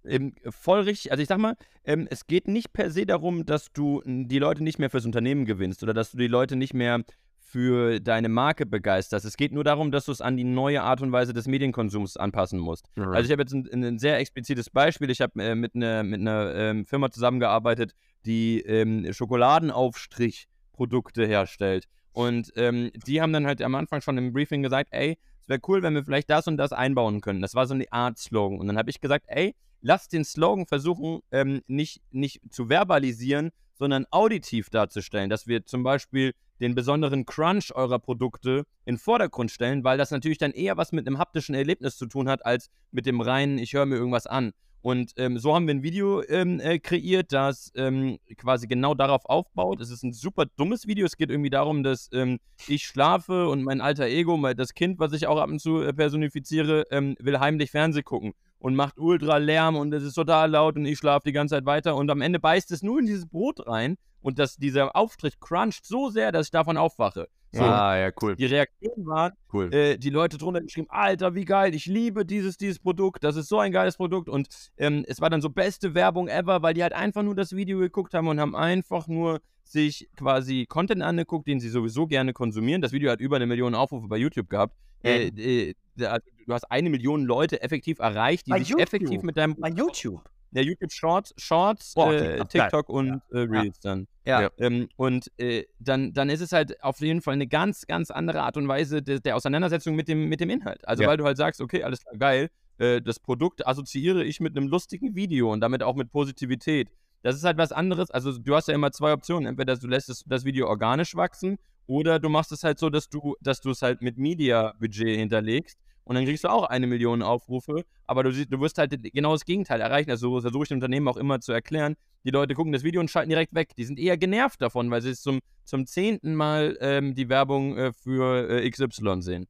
[0.04, 1.10] Ähm, voll richtig.
[1.12, 4.64] Also ich sag mal, ähm, es geht nicht per se darum, dass du die Leute
[4.64, 7.04] nicht mehr fürs Unternehmen gewinnst oder dass du die Leute nicht mehr
[7.48, 9.24] für deine Marke begeisterst.
[9.24, 12.18] Es geht nur darum, dass du es an die neue Art und Weise des Medienkonsums
[12.18, 12.90] anpassen musst.
[12.96, 15.08] Also ich habe jetzt ein, ein sehr explizites Beispiel.
[15.08, 17.94] Ich habe äh, mit einer mit einer ähm, Firma zusammengearbeitet,
[18.26, 21.86] die ähm, Schokoladenaufstrich-Produkte herstellt.
[22.12, 25.60] Und ähm, die haben dann halt am Anfang schon im Briefing gesagt, ey, es wäre
[25.68, 27.40] cool, wenn wir vielleicht das und das einbauen können.
[27.40, 28.58] Das war so eine Art Slogan.
[28.58, 33.52] Und dann habe ich gesagt, ey, lass den Slogan versuchen, ähm, nicht, nicht zu verbalisieren,
[33.72, 39.50] sondern auditiv darzustellen, dass wir zum Beispiel den besonderen Crunch eurer Produkte in den Vordergrund
[39.50, 42.70] stellen, weil das natürlich dann eher was mit einem haptischen Erlebnis zu tun hat, als
[42.90, 44.52] mit dem reinen, ich höre mir irgendwas an.
[44.80, 49.24] Und ähm, so haben wir ein Video ähm, äh, kreiert, das ähm, quasi genau darauf
[49.24, 49.80] aufbaut.
[49.80, 51.04] Es ist ein super dummes Video.
[51.04, 55.12] Es geht irgendwie darum, dass ähm, ich schlafe und mein alter Ego, das Kind, was
[55.12, 58.34] ich auch ab und zu äh, personifiziere, ähm, will heimlich Fernseh gucken.
[58.58, 61.66] Und macht ultra Lärm und es ist total laut und ich schlafe die ganze Zeit
[61.66, 65.38] weiter und am Ende beißt es nur in dieses Brot rein und das, dieser Aufstrich
[65.40, 67.28] cruncht so sehr, dass ich davon aufwache.
[67.52, 68.36] So, Ah, ja, cool.
[68.36, 69.72] die Reaktion war, Cool.
[69.72, 73.48] äh, die Leute drunter geschrieben, Alter, wie geil, ich liebe dieses, dieses Produkt, das ist
[73.48, 76.82] so ein geiles Produkt und ähm, es war dann so beste Werbung ever, weil die
[76.82, 81.46] halt einfach nur das Video geguckt haben und haben einfach nur sich quasi Content angeguckt,
[81.46, 82.82] den sie sowieso gerne konsumieren.
[82.82, 84.74] Das Video hat über eine Million Aufrufe bei YouTube gehabt.
[85.02, 88.82] Äh, äh, da- du hast eine Million Leute effektiv erreicht, die Bei sich YouTube?
[88.82, 90.22] effektiv mit deinem Bei YouTube.
[90.52, 94.06] ja, YouTube Shorts, Shorts, Boah, äh, TikTok, TikTok und äh, Reels dann.
[94.24, 94.42] Ja.
[94.42, 94.50] Ja.
[94.58, 98.42] Ähm, und äh, dann, dann ist es halt auf jeden Fall eine ganz, ganz andere
[98.42, 100.86] Art und Weise de, der Auseinandersetzung mit dem, mit dem Inhalt.
[100.86, 101.08] Also Ja.
[101.08, 104.68] weil du halt sagst, okay, alles klar, geil, äh, das Produkt assoziiere ich mit einem
[104.68, 106.88] lustigen Video und damit auch mit Positivität.
[107.22, 108.10] Das ist halt was anderes.
[108.10, 109.46] Also du hast ja immer zwei Optionen.
[109.46, 113.08] Entweder du lässt das, das Video organisch wachsen oder du machst es halt so, dass
[113.08, 115.78] du, dass du es halt mit Media-Budget hinterlegst
[116.08, 119.32] und dann kriegst du auch eine Million Aufrufe, aber du, siehst- du wirst halt genau
[119.32, 120.10] das Gegenteil erreichen.
[120.10, 121.96] Also so versuche ich den Unternehmen auch immer zu erklären.
[122.24, 123.74] Die Leute gucken das Video und schalten direkt weg.
[123.76, 127.76] Die sind eher genervt davon, weil sie es zum, zum zehnten Mal ähm, die Werbung
[127.76, 129.46] äh, für äh, XY sehen.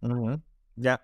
[0.00, 0.42] Mhm.
[0.76, 0.98] Ja.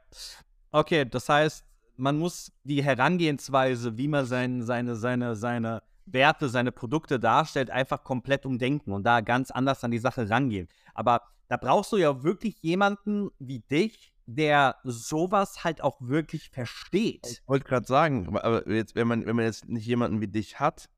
[0.72, 1.64] Okay, das heißt,
[1.96, 8.04] man muss die Herangehensweise, wie man sein, seine, seine, seine Werte, seine Produkte darstellt, einfach
[8.04, 10.68] komplett umdenken und da ganz anders an die Sache rangehen.
[10.94, 17.27] Aber da brauchst du ja wirklich jemanden wie dich, der sowas halt auch wirklich versteht.
[17.27, 20.59] Ich wollte gerade sagen, aber- jetzt, wenn man, wenn man jetzt nicht jemanden wie dich
[20.61, 20.89] hat,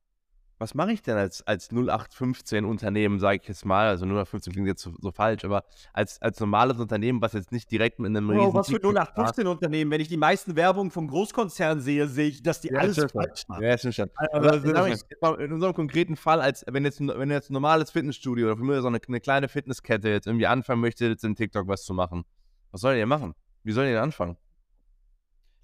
[0.61, 4.67] was mache ich denn als, als 0815 Unternehmen, sage ich jetzt mal, also 0815 klingt
[4.67, 5.63] jetzt so, so falsch, aber
[5.93, 9.47] als, als normales Unternehmen, was jetzt nicht direkt mit einem Oh, was für TikTok 0815
[9.47, 9.91] Unternehmen.
[9.93, 13.09] Wenn ich die meisten Werbung vom Großkonzern sehe, sehe ich, dass die Ja, alles schon.
[13.09, 13.63] falsch machen.
[13.63, 14.11] Ja, ist schon.
[14.17, 17.93] Also, das mal in unserem konkreten Fall, als wenn jetzt, ein- wenn jetzt ein normales
[17.93, 21.37] Fitnessstudio oder für mich so eine, eine kleine Fitnesskette jetzt irgendwie anfangen möchte, jetzt in
[21.37, 22.25] TikTok was zu machen,
[22.71, 23.35] was soll ihr machen?
[23.63, 24.37] Wie soll ihr denn anfangen?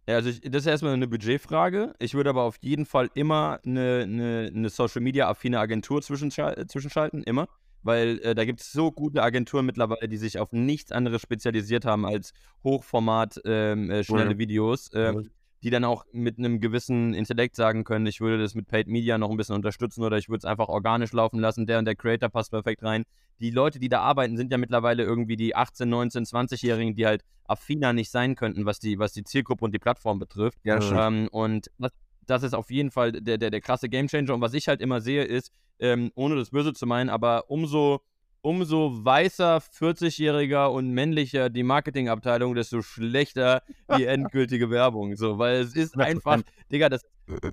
[0.07, 1.95] Ja, also ich, das ist erstmal eine Budgetfrage.
[1.99, 6.59] Ich würde aber auf jeden Fall immer eine, eine, eine Social Media affine Agentur zwischenschal
[6.59, 7.49] äh, zwischenschalten, immer.
[7.83, 11.85] Weil äh, da gibt es so gute Agenturen mittlerweile, die sich auf nichts anderes spezialisiert
[11.85, 12.33] haben als
[12.63, 14.39] Hochformat, ähm, äh, schnelle.
[14.39, 15.31] Videos, ähm,
[15.65, 19.17] die dann auch mit einem gewissen Intellekt sagen können, ich würde das mit Paid Media
[19.17, 21.97] noch ein bisschen unterstützen oder ich würde es einfach organisch laufen lassen, der und der
[21.97, 23.05] Creator passt perfekt rein.
[23.41, 27.25] Die Leute, die da arbeiten, sind ja mittlerweile irgendwie die 18, 19, 20-Jährigen, die halt
[27.47, 30.59] affiner nicht sein könnten, was die, was die Zielgruppe und die Plattform betrifft.
[30.65, 30.77] Ja,
[31.09, 31.93] Ähm, und das,
[32.27, 34.35] das ist auf jeden Fall der, der, der krasse Gamechanger.
[34.35, 38.03] Und was ich halt immer sehe, ist, ähm, ohne das Böse zu meinen, aber umso,
[38.45, 43.63] umso weißer, 40-jähriger und männlicher die Marketingabteilung, desto schlechter
[43.97, 45.17] die endgültige Werbung.
[45.17, 47.03] So, weil es ist einfach, Digga, das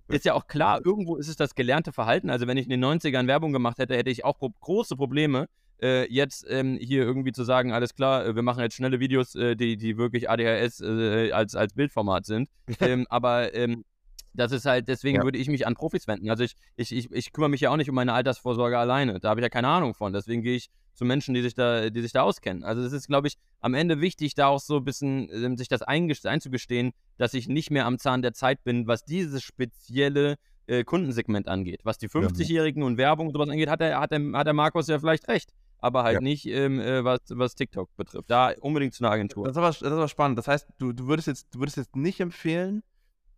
[0.10, 2.30] ist ja auch klar, irgendwo ist es das gelernte Verhalten.
[2.30, 5.48] Also wenn ich in den 90ern Werbung gemacht hätte, hätte ich auch pro große Probleme,
[5.82, 9.34] äh, jetzt ähm, hier irgendwie zu sagen, alles klar, äh, wir machen jetzt schnelle Videos,
[9.36, 12.50] äh, die, die wirklich ADHS äh, als, als Bildformat sind.
[12.82, 13.86] ähm, aber ähm,
[14.34, 15.24] das ist halt, deswegen Ja.
[15.24, 16.30] würde ich mich an Profis wenden.
[16.30, 19.20] Also ich, ich, ich, ich kümmere mich ja auch nicht um meine Altersvorsorge alleine.
[19.20, 20.12] Da habe ich ja keine Ahnung von.
[20.14, 22.64] Deswegen gehe ich zu Menschen, die sich da, die sich da auskennen.
[22.64, 25.68] Also es ist, glaube ich, am Ende wichtig, da auch so ein bisschen ähm, sich
[25.68, 30.36] das einzugestehen, dass ich nicht mehr am Zahn der Zeit bin, was dieses spezielle
[30.68, 31.82] äh, Kundensegment angeht.
[31.84, 34.88] Was die 50-Jährigen und Werbung und sowas angeht, hat der, hat der, hat der Markus
[34.88, 35.52] ja vielleicht recht.
[35.80, 36.22] Aber halt Ja.
[36.22, 38.30] nicht, ähm, äh, was, was TikTok betrifft.
[38.30, 39.46] Da unbedingt zu einer Agentur.
[39.46, 40.38] Das ist aber, das ist aber spannend.
[40.38, 42.84] Das heißt, du, du, würdest jetzt, du würdest jetzt nicht empfehlen,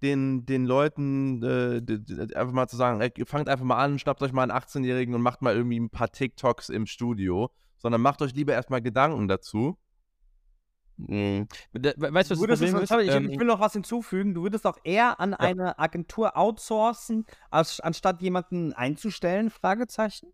[0.03, 1.81] den, den Leuten äh,
[2.35, 5.21] einfach mal zu sagen, ey, fangt einfach mal an, schnappt euch mal einen 18-Jährigen und
[5.21, 9.77] macht mal irgendwie ein paar TikToks im Studio, sondern macht euch lieber erstmal Gedanken dazu.
[10.97, 11.47] Mhm.
[11.73, 12.91] Weißt du, was Du das Problem ist?
[12.91, 14.33] ich, Ähm, ich will noch was hinzufügen.
[14.33, 19.49] Du würdest auch eher an eine Agentur outsourcen, als, anstatt jemanden einzustellen?
[19.49, 20.27] Fragezeichen.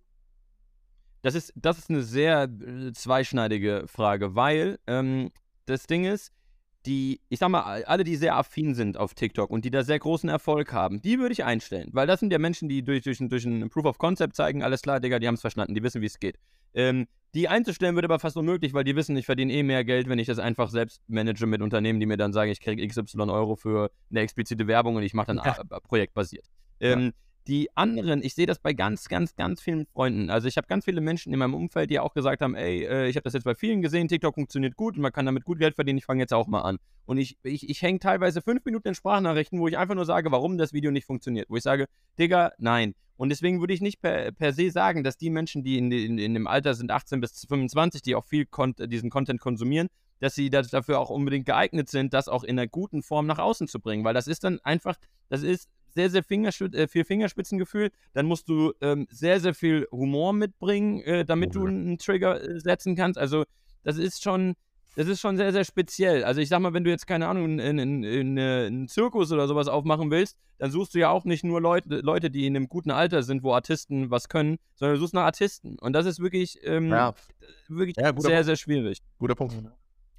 [1.21, 5.31] Das ist, das ist eine sehr äh, zweischneidige Frage, weil ähm,
[5.65, 6.31] das Ding ist,
[6.85, 9.83] die, ich sag mal, all- alle, die sehr affin sind auf TikTok und die da
[9.83, 11.89] sehr großen Erfolg haben, die würde ich einstellen.
[11.91, 14.63] Weil das sind ja Menschen, die durch, durch, ein- durch ein Proof of Concept zeigen,
[14.63, 16.37] alles klar, Digga, die haben es verstanden, die wissen, wie es geht.
[16.73, 20.07] Ähm, die einzustellen wird aber fast unmöglich, weil die wissen, ich verdiene eh mehr Geld,
[20.09, 23.29] wenn ich das einfach selbst manage mit Unternehmen, die mir dann sagen, ich kriege XY
[23.29, 25.53] Euro für eine explizite Werbung und ich mache dann Ja.
[25.87, 26.45] projektbasiert.
[26.79, 27.13] Ähm,
[27.47, 30.29] die anderen, ich sehe das bei ganz, ganz, ganz vielen Freunden.
[30.29, 33.09] Also ich habe ganz viele Menschen in meinem Umfeld, die auch gesagt haben, ey, äh,
[33.09, 35.59] ich habe das jetzt bei vielen gesehen, TikTok funktioniert gut und man kann damit gut
[35.59, 36.77] Geld verdienen, ich fange jetzt auch mal an.
[37.05, 40.31] Und ich, ich, ich hänge teilweise fünf Minuten in Sprachnachrichten, wo ich einfach nur sage,
[40.31, 41.49] warum das Video nicht funktioniert.
[41.49, 41.87] Wo ich sage,
[42.19, 42.93] Digga, nein.
[43.17, 46.19] Und deswegen würde ich nicht per, per se sagen, dass die Menschen, die in, in,
[46.19, 49.87] in dem Alter sind, 18 bis 25, die auch viel Con diesen Content konsumieren,
[50.19, 53.67] dass sie dafür auch unbedingt geeignet sind, das auch in einer guten Form nach außen
[53.67, 54.03] zu bringen.
[54.03, 54.95] Weil das ist dann einfach,
[55.29, 55.67] das ist
[55.99, 57.91] sehr, sehr äh, viel Fingerspitzengefühl.
[58.13, 61.69] Dann musst du ähm, sehr, sehr viel Humor mitbringen, äh, damit du Ja.
[61.69, 63.17] einen Trigger äh, setzen kannst.
[63.17, 63.43] Also
[63.83, 64.55] das ist schon,
[64.95, 66.23] das ist schon sehr, sehr speziell.
[66.23, 70.37] Also ich sag mal, wenn du jetzt, keine Ahnung, einen Zirkus oder sowas aufmachen willst,
[70.57, 73.43] dann suchst du ja auch nicht nur Leute, Leute, die in einem guten Alter sind,
[73.43, 75.77] wo Artisten was können, sondern du suchst nach Artisten.
[75.79, 77.13] Und das ist wirklich, ähm, ja.
[77.67, 78.45] wirklich ja, sehr, Punkt.
[78.45, 79.01] sehr schwierig.
[79.19, 79.55] Guter Punkt.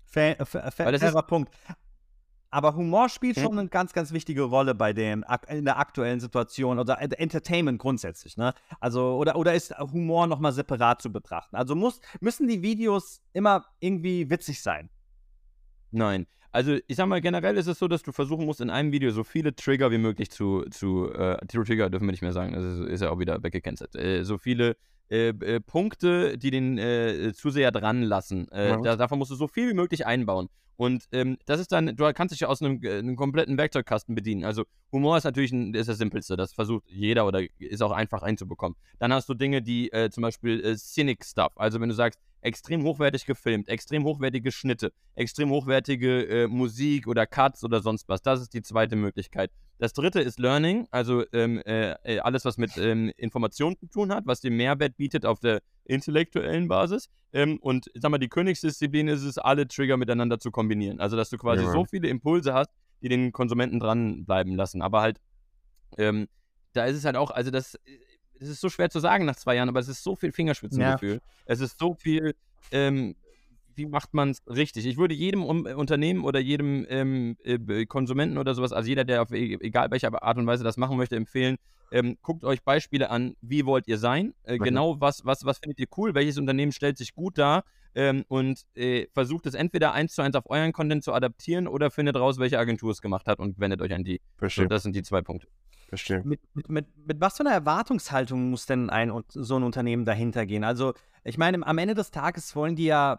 [0.07, 1.53] Fair, fair, fairer Punkt.
[2.51, 3.43] Aber Humor spielt hm?
[3.43, 8.37] schon eine ganz, ganz wichtige Rolle bei dem in der aktuellen Situation oder Entertainment grundsätzlich,
[8.37, 8.55] ne?
[8.81, 11.57] Also oder oder ist Humor nochmal separat zu betrachten?
[11.57, 14.91] Also muss müssen die Videos immer irgendwie witzig sein?
[15.93, 16.27] Nein.
[16.53, 19.13] Also ich sag mal, generell ist es so, dass du versuchen musst, in einem Video
[19.13, 22.65] so viele Trigger wie möglich zu, zu äh, Trigger dürfen wir nicht mehr sagen, das
[22.65, 24.77] ist, ist ja auch wieder weggecancelt, äh, so viele
[25.11, 28.51] äh, äh, Punkte, die den äh, Zuseher dran lassen.
[28.51, 28.77] Äh, ja.
[28.81, 30.49] da, davon musst du so viel wie möglich einbauen.
[30.81, 34.15] Und ähm, das ist dann, du kannst dich ja aus einem, äh, einem, kompletten Werkzeugkasten
[34.15, 34.47] bedienen.
[34.47, 36.39] Also Humor ist natürlich ein, ist das Simpelste.
[36.39, 38.79] Das versucht jeder oder ist auch einfach einzubekommen.
[38.99, 41.53] Dann hast du Dinge, die äh, zum Beispiel äh, Cynic Stuff.
[41.57, 47.27] Also wenn du sagst, extrem hochwertig gefilmt, extrem hochwertige Schnitte, extrem hochwertige äh, Musik oder
[47.27, 48.23] Cuts oder sonst was.
[48.23, 49.51] Das ist die zweite Möglichkeit.
[49.79, 54.13] Das dritte ist Learning, also ähm, äh, äh alles, was mit ähm, Informationen zu tun
[54.13, 57.09] hat, was dir Mehrwert bietet auf der intellektuellen Basis.
[57.33, 61.01] Ähm, und sag mal, die Königsdisziplin ist es, alle Trigger miteinander zu kombinieren.
[61.01, 61.73] Also, dass du quasi ja.
[61.73, 62.71] so viele Impulse hast,
[63.03, 64.83] die den Konsumenten dranbleiben lassen.
[64.83, 65.21] Aber halt,
[65.97, 66.29] ähm,
[66.73, 67.79] da ist es halt auch, also das
[68.41, 71.15] es ist so schwer zu sagen nach zwei Jahren, aber es ist so viel Fingerspitzengefühl.
[71.15, 71.21] Ja.
[71.45, 72.35] Es ist so viel,
[72.73, 73.15] ähm,
[73.75, 74.87] wie macht man es richtig?
[74.87, 79.23] Ich würde jedem um, Unternehmen oder jedem ähm, äh, Konsumenten oder sowas, also jeder, der
[79.23, 81.57] auf e, egal welcher Art und Weise das machen möchte, empfehlen,
[81.93, 84.33] ähm, guckt euch Beispiele an, wie wollt ihr sein?
[84.45, 86.15] Äh, genau, was, was, was findet ihr cool?
[86.15, 87.65] Welches Unternehmen stellt sich gut dar?
[87.95, 91.91] Ähm, und äh, versucht es entweder eins zu eins auf euren Content zu adaptieren oder
[91.91, 94.21] findet raus, welche Agentur es gemacht hat und wendet euch an die.
[94.37, 94.67] Verstehe.
[94.67, 95.49] So, das sind die zwei Punkte.
[95.91, 96.23] Verstehe.
[96.25, 100.47] Mit, mit, mit, mit, was für einer Erwartungshaltung muss denn ein so ein Unternehmen dahinter
[100.47, 100.63] gehen?
[100.63, 103.19] Also, ich meine, am Ende des Tages wollen die ja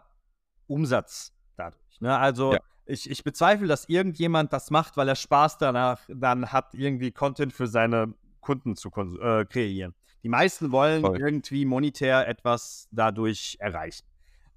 [0.66, 2.00] Umsatz dadurch.
[2.00, 2.16] Ne?
[2.16, 2.60] Also, ja.
[2.86, 7.52] ich, ich bezweifle, dass irgendjemand das macht, weil er Spaß danach dann hat, irgendwie Content
[7.52, 9.94] für seine Kunden zu äh, kreieren.
[10.22, 11.20] Die meisten wollen Voll.
[11.20, 14.06] irgendwie monetär etwas dadurch erreichen.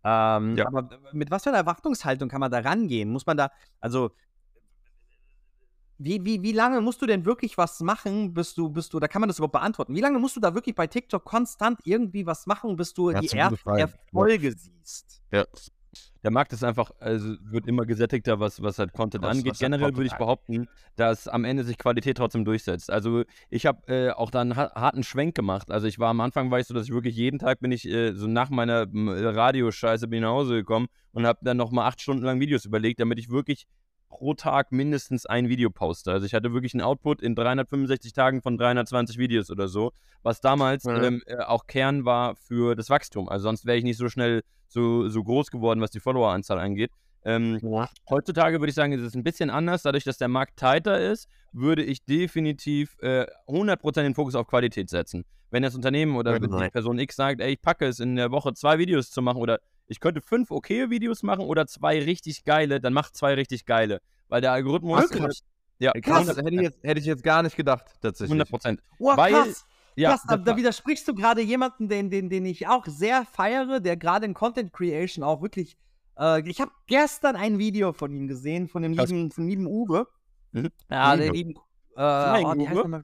[0.06, 0.68] Ähm, ja.
[0.68, 3.10] Aber mit was für einer Erwartungshaltung kann man da rangehen?
[3.10, 3.52] Muss man da,
[3.82, 4.12] also
[5.98, 9.08] wie, wie, wie lange musst du denn wirklich was machen, bis du, bis du, da
[9.08, 9.96] kann man das überhaupt beantworten.
[9.96, 13.20] Wie lange musst du da wirklich bei TikTok konstant irgendwie was machen, bis du ja,
[13.20, 14.54] die ersten Erfolge ja.
[14.56, 15.22] siehst?
[15.32, 15.46] Ja.
[16.24, 19.52] Der Markt ist einfach, also wird immer gesättigter, was, was halt Content was, angeht.
[19.54, 22.92] Was Generell würde ich behaupten, dass am Ende sich Qualität trotzdem durchsetzt.
[22.92, 25.72] Also ich habe äh, auch da einen harten Schwenk gemacht.
[25.72, 27.88] Also ich war am Anfang, war ich so, dass ich wirklich jeden Tag bin ich
[27.88, 32.02] äh, so nach meiner Radioscheiße bin ich nach Hause gekommen und habe dann nochmal acht
[32.02, 33.68] Stunden lang Videos überlegt, damit ich wirklich
[34.18, 36.12] pro Tag mindestens ein Video poste.
[36.12, 39.92] Also ich hatte wirklich einen Output in 365 Tagen von 320 Videos oder so,
[40.24, 41.04] was damals ja.
[41.04, 43.28] ähm, äh, auch Kern war für das Wachstum.
[43.28, 46.92] Also sonst wäre ich nicht so schnell so, so groß geworden, was die Followeranzahl angeht.
[47.26, 47.90] Ähm, ja.
[48.10, 49.82] Heutzutage würde ich sagen, ist es ein bisschen anders.
[49.82, 54.90] Dadurch, dass der Markt tighter ist, würde ich definitiv äh, 100% den Fokus auf Qualität
[54.90, 55.26] setzen.
[55.50, 58.54] Wenn das Unternehmen oder die Person X sagt, ey, ich packe es in der Woche
[58.54, 62.80] zwei Videos zu machen oder ich könnte fünf okay Videos machen oder zwei richtig geile,
[62.80, 64.02] dann mach zwei richtig geile.
[64.28, 65.10] Weil der Algorithmus.
[65.10, 65.44] Krass.
[65.80, 66.28] Ja, krass.
[66.28, 68.32] Hätte ich, jetzt, hätte ich jetzt gar nicht gedacht, tatsächlich.
[68.32, 68.82] 100 Prozent.
[68.98, 69.66] Oh, Weil, krass.
[69.98, 73.80] Ja, krass, da, da, widersprichst du gerade jemanden, den, den, den ich auch sehr feiere,
[73.80, 75.78] der gerade in Content Creation auch wirklich.
[76.20, 80.08] Äh, ich habe gestern ein Video von ihm gesehen, von dem lieben, von lieben Uwe.
[80.52, 80.70] Mhm.
[80.90, 81.54] Ja, der lieben.
[81.96, 83.04] Äh, oh, Uwe?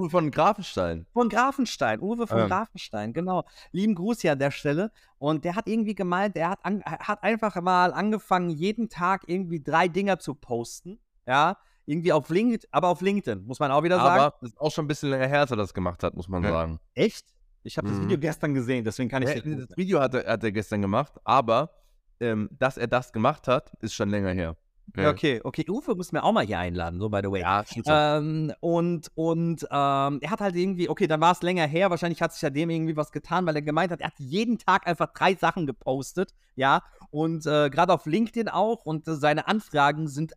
[0.00, 1.06] Uwe von Grafenstein.
[1.12, 2.48] Von Grafenstein, Uwe von ähm.
[2.48, 3.44] Grafenstein, genau.
[3.72, 4.90] Lieben Gruß hier an der Stelle.
[5.18, 9.62] Und der hat irgendwie gemeint, er hat, an, hat einfach mal angefangen, jeden Tag irgendwie
[9.62, 10.98] drei Dinger zu posten.
[11.26, 14.20] Ja, irgendwie auf LinkedIn, aber auf LinkedIn, muss man auch wieder sagen.
[14.20, 16.28] Aber das ist auch schon ein bisschen länger her, als er das gemacht hat, muss
[16.28, 16.50] man ja.
[16.50, 16.80] sagen.
[16.94, 17.26] Echt?
[17.62, 17.92] Ich habe mhm.
[17.92, 20.80] das Video gestern gesehen, deswegen kann ich ja, Das Video hat er, hat er gestern
[20.80, 21.70] gemacht, aber
[22.20, 24.56] ähm, dass er das gemacht hat, ist schon länger her.
[24.96, 25.10] Ja.
[25.10, 25.64] Okay, okay.
[25.68, 27.40] Uwe muss mir auch mal hier einladen, so by the way.
[27.40, 31.90] Ja, ähm, und und ähm, er hat halt irgendwie, okay, dann war es länger her.
[31.90, 34.58] Wahrscheinlich hat sich ja dem irgendwie was getan, weil er gemeint hat, er hat jeden
[34.58, 36.82] Tag einfach drei Sachen gepostet, ja.
[37.10, 38.84] Und äh, gerade auf LinkedIn auch.
[38.84, 40.34] Und äh, seine Anfragen sind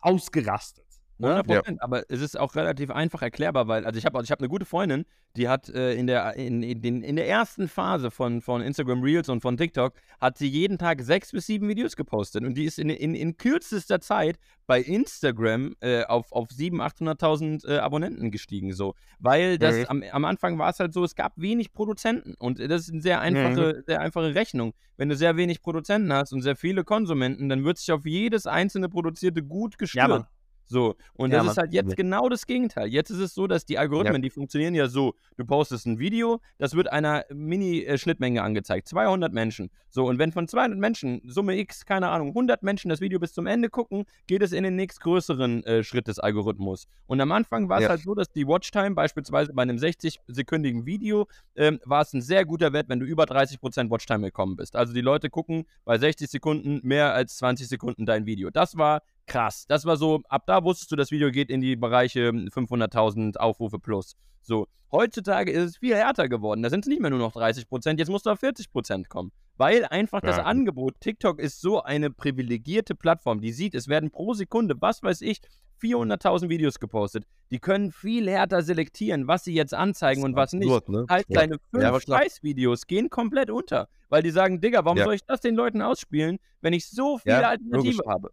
[0.00, 0.81] ausgerastet.
[1.22, 1.54] 100 ne?
[1.54, 1.84] Prozent, ja.
[1.84, 4.64] aber es ist auch relativ einfach erklärbar, weil, also ich habe ich hab eine gute
[4.64, 5.04] Freundin,
[5.36, 9.28] die hat äh, in, der, in, in, in der ersten Phase von, von Instagram Reels
[9.28, 12.78] und von TikTok, hat sie jeden Tag sechs bis sieben Videos gepostet und die ist
[12.78, 18.72] in, in, in kürzester Zeit bei Instagram äh, auf, auf 700.000, 800.000 äh, Abonnenten gestiegen,
[18.72, 19.84] so, weil das mhm.
[19.88, 23.02] am, am Anfang war es halt so, es gab wenig Produzenten und das ist eine
[23.02, 23.82] sehr einfache, mhm.
[23.86, 24.74] sehr einfache Rechnung.
[24.96, 28.46] Wenn du sehr wenig Produzenten hast und sehr viele Konsumenten, dann wird sich auf jedes
[28.46, 30.08] einzelne produzierte Gut gestürzt.
[30.08, 30.28] Ja,
[30.72, 31.52] So, und Ja, das Mann.
[31.52, 31.94] ist halt jetzt Ja.
[31.96, 32.88] genau das Gegenteil.
[32.88, 36.40] Jetzt ist es so, dass die Algorithmen, die funktionieren ja so, du postest ein Video,
[36.56, 39.70] das wird einer Mini-Schnittmenge angezeigt, 200 Menschen.
[39.90, 43.34] So, und wenn von 200 Menschen, Summe X, keine Ahnung, 100 Menschen das Video bis
[43.34, 46.86] zum Ende gucken, geht es in den nächstgrößeren äh, Schritt des Algorithmus.
[47.06, 47.88] Und am Anfang war es Ja.
[47.90, 52.46] halt so, dass die Watchtime beispielsweise bei einem 60-sekündigen Video ähm, war es ein sehr
[52.46, 54.74] guter Wert, wenn du über 30% Watchtime gekommen bist.
[54.74, 58.48] Also die Leute gucken bei 60 Sekunden mehr als 20 Sekunden dein Video.
[58.48, 59.02] Das war
[59.32, 59.64] krass.
[59.68, 63.78] Das war so, ab da wusstest du, das Video geht in die Bereiche 500.000 Aufrufe
[63.78, 64.14] plus.
[64.40, 66.62] So, heutzutage ist es viel härter geworden.
[66.62, 69.32] Da sind es nicht mehr nur noch 30%, jetzt musst du auf 40% kommen.
[69.56, 70.44] Weil einfach das Ja.
[70.44, 75.20] Angebot, TikTok ist so eine privilegierte Plattform, die sieht, es werden pro Sekunde, was weiß
[75.20, 75.40] ich,
[75.80, 77.24] 400.000 Videos gepostet.
[77.50, 80.64] Die können viel härter selektieren, was sie jetzt anzeigen und was nicht.
[80.68, 81.06] Absurd, ne?
[81.08, 81.40] Halt Ja.
[81.40, 82.00] deine fünf Ja.
[82.00, 83.88] Scheißvideos gehen komplett unter.
[84.08, 85.04] Weil die sagen, Digga, warum Ja.
[85.04, 88.06] soll ich das den Leuten ausspielen, wenn ich so viele Alternative logisch.
[88.06, 88.30] habe?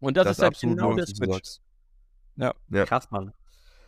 [0.00, 1.32] Und das, Das ist halt absolut genau du Switch.
[1.32, 1.62] sagst.
[2.36, 2.54] Ja.
[2.86, 3.32] Krass, Mann.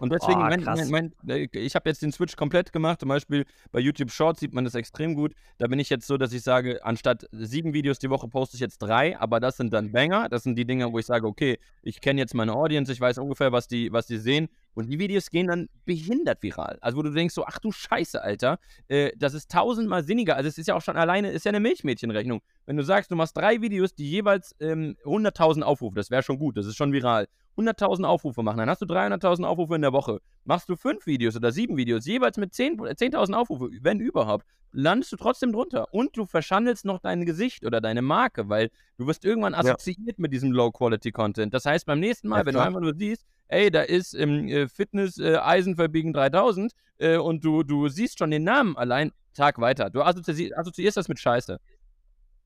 [0.02, 2.98] Und deswegen, Oh, mein, mein, mein, äh, ich habe jetzt den Switch komplett gemacht.
[2.98, 5.32] Zum Beispiel bei YouTube Shorts sieht man das extrem gut.
[5.58, 8.60] Da bin ich jetzt so, dass ich sage, anstatt sieben Videos die Woche poste ich
[8.60, 10.28] jetzt drei, aber das sind dann Banger.
[10.28, 13.18] Das sind die Dinge, wo ich sage, okay, ich kenne jetzt meine Audience, ich weiß
[13.18, 14.48] ungefähr, was die, was die sehen.
[14.74, 16.78] Und die Videos gehen dann behindert viral.
[16.80, 20.34] Also wo du denkst so, ach du Scheiße, Alter, äh, das ist tausendmal sinniger.
[20.34, 22.42] Also es ist ja auch schon alleine, ist ja eine Milchmädchenrechnung.
[22.66, 26.38] Wenn du sagst, du machst drei Videos, die jeweils ähm, 100.000 Aufrufe, das wäre schon
[26.40, 27.28] gut, das ist schon viral.
[27.56, 30.20] 100.000 Aufrufe machen, dann hast du 300.000 Aufrufe in der Woche.
[30.44, 35.12] Machst du fünf Videos oder sieben Videos, jeweils mit 10 10.000 Aufrufe, wenn überhaupt, landest
[35.12, 35.92] du trotzdem drunter.
[35.92, 40.32] Und du verschandelst noch dein Gesicht oder deine Marke, weil du wirst irgendwann assoziiert mit
[40.32, 41.52] diesem Low-Quality-Content.
[41.52, 42.64] Das heißt, beim nächsten Mal, Ja, wenn klar.
[42.64, 47.16] du einfach nur siehst, ey, da ist im äh, Fitness äh, Eisen verbiegen 3000 äh,
[47.18, 49.90] und du, du siehst schon den Namen allein, Tag weiter.
[49.90, 51.58] Du assozi assoziierst das mit Scheiße.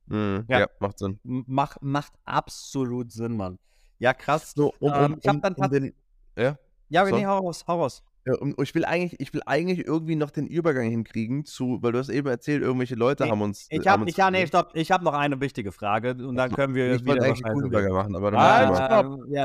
[0.07, 0.45] Mhm.
[0.49, 0.61] Ja.
[0.61, 0.67] Ja.
[0.79, 1.19] macht Sinn.
[1.23, 3.59] Mach, macht absolut Sinn, Mann.
[3.99, 4.53] Ja, krass.
[4.55, 5.95] So, um, Ähm, um, ich hab um, dann um den,
[6.37, 7.17] ja, Ja, so.
[7.17, 8.03] nee, hau raus, hau raus.
[8.27, 11.93] ja, um, ich will eigentlich, ich will eigentlich irgendwie noch den Übergang hinkriegen zu, weil
[11.93, 13.67] du hast eben erzählt, irgendwelche Leute Nee, haben uns.
[13.71, 14.71] Ich haben habe, uns ich, ja, nee, stopp.
[14.75, 17.69] Ich habe noch eine wichtige Frage und dann können wir ich wollte eigentlich einen reden.
[17.69, 19.19] Übergang machen, aber dann Halt, stopp.
[19.29, 19.45] Ja,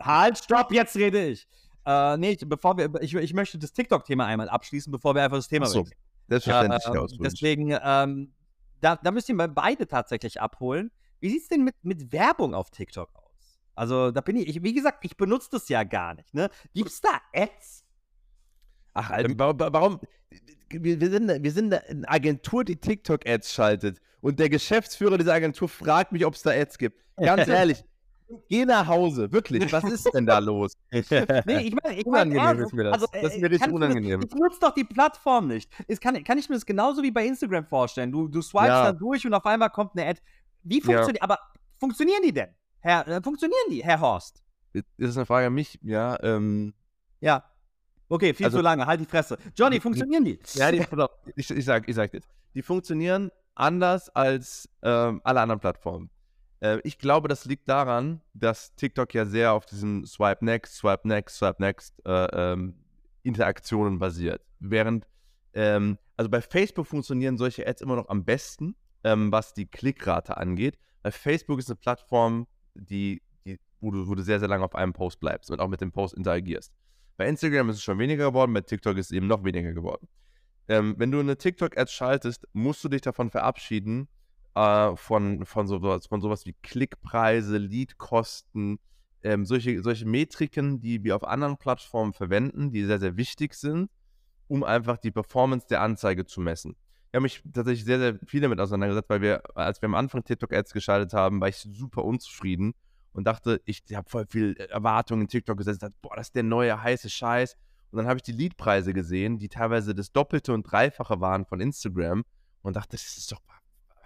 [0.00, 1.46] halt, stopp, jetzt rede ich.
[1.84, 5.48] Äh, nee, bevor wir, ich, ich möchte das TikTok-Thema einmal abschließen, bevor wir einfach das
[5.48, 5.98] Thema so, wechseln.
[6.28, 7.32] Selbstverständlich, Äh, ausführlich.
[7.32, 8.32] deswegen, ähm,
[8.80, 10.90] da, da müsst ihr mal beide tatsächlich abholen.
[11.20, 13.21] Wie sieht's denn mit, mit Werbung auf TikTok aus?
[13.74, 16.32] Also, da bin ich, ich wie gesagt, ich benutze das ja gar nicht.
[16.34, 16.50] Ne?
[16.74, 17.84] Gibt's da Ads?
[18.94, 20.00] Ach, Alter, warum, warum
[20.70, 23.98] wir, wir, sind, wir sind eine Agentur, die TikTok-Ads schaltet.
[24.20, 27.02] Und der Geschäftsführer dieser Agentur fragt mich, ob es da Ads gibt.
[27.16, 27.82] Ganz ehrlich,
[28.48, 29.32] geh nach Hause.
[29.32, 30.74] Wirklich, was ist denn da los?
[30.90, 31.00] Nee,
[31.62, 32.92] ich meine, ich mein, Unangenehm ernst, ist mir das.
[32.94, 34.20] Also, Das ist äh, mir richtig du das- unangenehm.
[34.22, 35.70] Ich nutze doch die Plattform nicht.
[35.88, 38.12] Es kann, kann ich mir das genauso wie bei Instagram vorstellen.
[38.12, 38.84] Du, du swipest Ja.
[38.84, 40.20] dann durch und auf einmal kommt eine Ad.
[40.62, 41.38] Wie funktioniert, aber
[41.80, 42.50] funktionieren die denn?
[42.82, 44.42] Herr, äh, funktionieren die, Herr Horst?
[44.72, 45.78] Das ist eine Frage an mich.
[45.82, 46.74] Ja, ähm.
[47.20, 47.44] Ja.
[48.08, 49.38] Okay, viel Also- zu lange, halt die Fresse.
[49.56, 50.38] Johnny, funktionieren die?
[50.54, 50.84] Ja, die,
[51.36, 52.28] ich, ich, sag, ich sag jetzt.
[52.54, 56.10] Die funktionieren anders als ähm, alle anderen Plattformen.
[56.60, 61.06] Äh, ich glaube, das liegt daran, dass TikTok ja sehr auf diesem Swipe Next, Swipe
[61.08, 62.74] Next, Swipe Next äh, ähm,
[63.22, 64.42] Interaktionen basiert.
[64.58, 65.06] Während,
[65.54, 68.74] ähm, also bei Facebook funktionieren solche Ads immer noch am besten,
[69.04, 70.78] ähm, was die Klickrate angeht.
[71.02, 74.74] Weil Facebook ist eine Plattform, die, die, wo, du, wo du sehr, sehr lange auf
[74.74, 76.72] einem Post bleibst und auch mit dem Post interagierst.
[77.16, 80.08] Bei Instagram ist es schon weniger geworden, bei TikTok ist es eben noch weniger geworden.
[80.68, 84.08] Ähm, wenn du eine TikTok-Ad schaltest, musst du dich davon verabschieden,
[84.54, 88.78] äh, von, von, sowas, von sowas wie Klickpreise, Leadkosten,
[89.22, 93.90] ähm, solche, solche Metriken, die wir auf anderen Plattformen verwenden, die sehr, sehr wichtig sind,
[94.48, 96.76] um einfach die Performance der Anzeige zu messen.
[97.12, 100.24] Ich habe mich tatsächlich sehr, sehr viel damit auseinandergesetzt, weil wir, als wir am Anfang
[100.24, 102.72] TikTok-Ads geschaltet haben, war ich super unzufrieden
[103.12, 106.42] und dachte, ich habe voll viel Erwartungen in TikTok gesetzt, dachte, boah, das ist der
[106.42, 107.54] neue heiße Scheiß.
[107.90, 111.60] Und dann habe ich die Leadpreise gesehen, die teilweise das Doppelte und Dreifache waren von
[111.60, 112.24] Instagram
[112.62, 113.42] und dachte, das ist doch,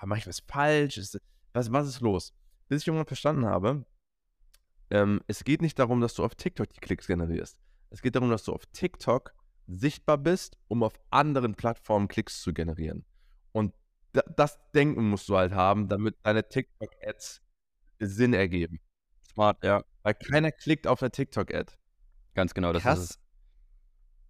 [0.04, 1.00] mache ich was falsch?
[1.52, 2.34] Was, was ist los?
[2.66, 3.86] Bis ich irgendwann verstanden habe,
[4.90, 7.56] ähm, es geht nicht darum, dass du auf TikTok die Klicks generierst.
[7.90, 9.32] Es geht darum, dass du auf TikTok
[9.66, 13.04] sichtbar bist, um auf anderen Plattformen Klicks zu generieren.
[13.52, 13.74] Und
[14.12, 17.42] da, das Denken musst du halt haben, damit deine TikTok-Ads
[17.98, 18.80] Sinn ergeben.
[19.32, 19.82] Smart, ja.
[20.02, 21.72] Weil keiner klickt auf eine TikTok-Ad.
[22.34, 22.98] Ganz genau, das Krass.
[22.98, 23.20] ist es.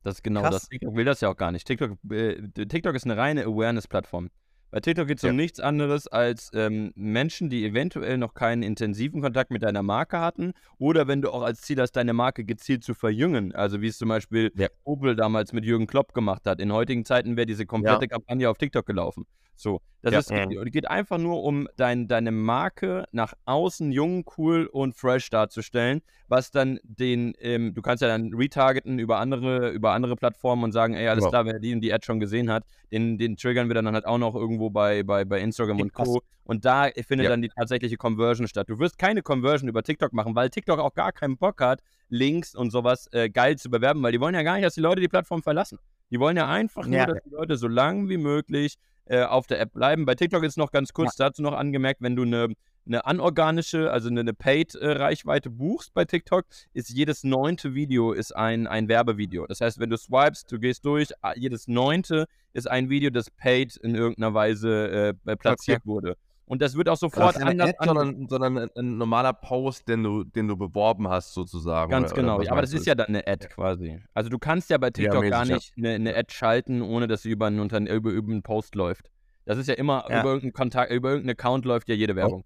[0.03, 0.53] Das ist genau Krass.
[0.53, 0.68] das.
[0.68, 1.66] TikTok will das ja auch gar nicht.
[1.66, 4.30] TikTok, äh, TikTok ist eine reine Awareness-Plattform.
[4.70, 5.30] Bei TikTok geht es Ja.
[5.30, 10.20] um nichts anderes als ähm, Menschen, die eventuell noch keinen intensiven Kontakt mit deiner Marke
[10.20, 13.54] hatten oder wenn du auch als Ziel hast, deine Marke gezielt zu verjüngen.
[13.54, 14.68] Also wie es zum Beispiel Ja.
[14.84, 16.60] Opel damals mit Jürgen Klopp gemacht hat.
[16.60, 19.24] In heutigen Zeiten wäre diese komplette Kampagne auf TikTok gelaufen.
[19.57, 20.18] So, das Ja.
[20.20, 25.30] ist, geht, geht einfach nur um dein, deine Marke nach außen jung, cool und fresh
[25.30, 30.64] darzustellen, was dann den, ähm, du kannst ja dann retargeten über andere, über andere Plattformen
[30.64, 31.30] und sagen, ey, alles Genau.
[31.30, 34.07] klar, wer die und die Ad schon gesehen hat, den, den triggern wir dann halt
[34.07, 36.20] auch noch irgendwo bei, bei, bei Instagram und Co.
[36.44, 37.30] Und da findet Ja.
[37.30, 38.68] dann die tatsächliche Conversion statt.
[38.68, 42.54] Du wirst keine Conversion über TikTok machen, weil TikTok auch gar keinen Bock hat, Links
[42.54, 45.00] und sowas äh, geil zu bewerben, weil die wollen ja gar nicht, dass die Leute
[45.00, 45.78] die Plattform verlassen.
[46.11, 47.07] Die wollen ja einfach nur, Ja.
[47.07, 48.76] dass die Leute so lang wie möglich
[49.07, 50.04] äh, auf der App bleiben.
[50.04, 52.48] Bei TikTok ist noch ganz kurz dazu noch angemerkt, wenn du eine
[52.86, 58.66] eine anorganische, also eine, eine Paid-Reichweite buchst bei TikTok, ist jedes neunte Video ist ein,
[58.66, 59.46] ein Werbevideo.
[59.46, 63.30] Das heißt, wenn du swipest, du gehst durch, ah, jedes neunte ist ein Video, das
[63.30, 66.16] paid in irgendeiner Weise äh, platziert wurde.
[66.49, 70.05] Und das wird auch sofort Keine anders Ad, sondern, sondern ein, ein normaler Post, den
[70.05, 71.90] du, den du beworben hast, sozusagen.
[71.90, 72.38] Ganz oder- oder genau.
[72.38, 74.01] was Ja, aber das ist ja dann eine Ad quasi.
[74.14, 75.55] Also du kannst ja bei TikTok mäßig, gar ja.
[75.57, 78.76] nicht eine, eine Ad schalten, ohne dass sie über einen, Unterne über, über einen Post
[78.76, 79.11] läuft.
[79.44, 80.20] Das ist ja immer, Ja.
[80.20, 82.44] über irgendeinen Kontakt, über irgendeinen Account läuft ja jede Werbung.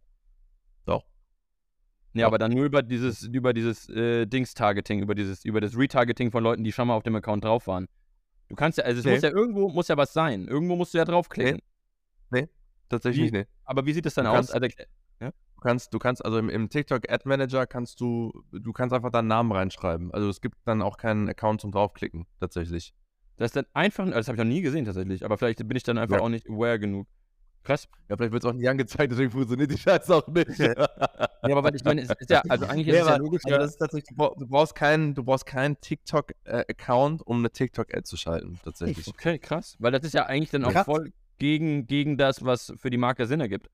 [0.86, 1.04] Doch.
[2.14, 2.28] Ja, Doch.
[2.28, 6.42] aber dann nur über dieses, über dieses äh, Dings-Targeting, über dieses, über das Retargeting von
[6.42, 7.86] Leuten, die schon mal auf dem Account drauf waren.
[8.48, 9.12] Du kannst ja, also es Nee.
[9.12, 10.48] muss ja irgendwo, muss ja was sein.
[10.48, 11.60] Irgendwo musst du ja draufklicken.
[12.90, 13.48] Tatsächlich Wie- nicht.
[13.64, 14.52] Aber wie sieht das dann Du aus?
[14.52, 14.68] kannst- Also,
[15.20, 19.10] Du kannst, du kannst, also im, im TikTok Ad Manager kannst du, du kannst einfach
[19.10, 20.10] deinen Namen reinschreiben.
[20.10, 22.94] Also es gibt dann auch keinen Account zum draufklicken, tatsächlich.
[23.36, 25.82] das ist dann einfach, das habe ich noch nie gesehen tatsächlich, aber vielleicht bin ich
[25.82, 26.22] dann einfach Ja.
[26.22, 27.06] auch nicht aware genug.
[27.62, 27.88] Krass.
[28.08, 30.58] Ja, vielleicht wird es auch nicht angezeigt, deswegen funktioniert die Scheiße auch nicht.
[30.58, 30.72] Ja,
[31.42, 33.58] aber weil ich meine, es ist ja, also eigentlich ist es ja logisch, also ja,
[33.60, 38.04] das ist tatsächlich, du brauch- du brauchst keinen, du brauchst keinen TikTok-Account, um eine TikTok-Ad
[38.04, 39.06] zu schalten, tatsächlich.
[39.08, 39.76] Okay, krass.
[39.78, 40.86] Weil das ist ja eigentlich dann auch Krass.
[40.86, 43.68] voll gegen, gegen das, was für die Marke Sinn ergibt.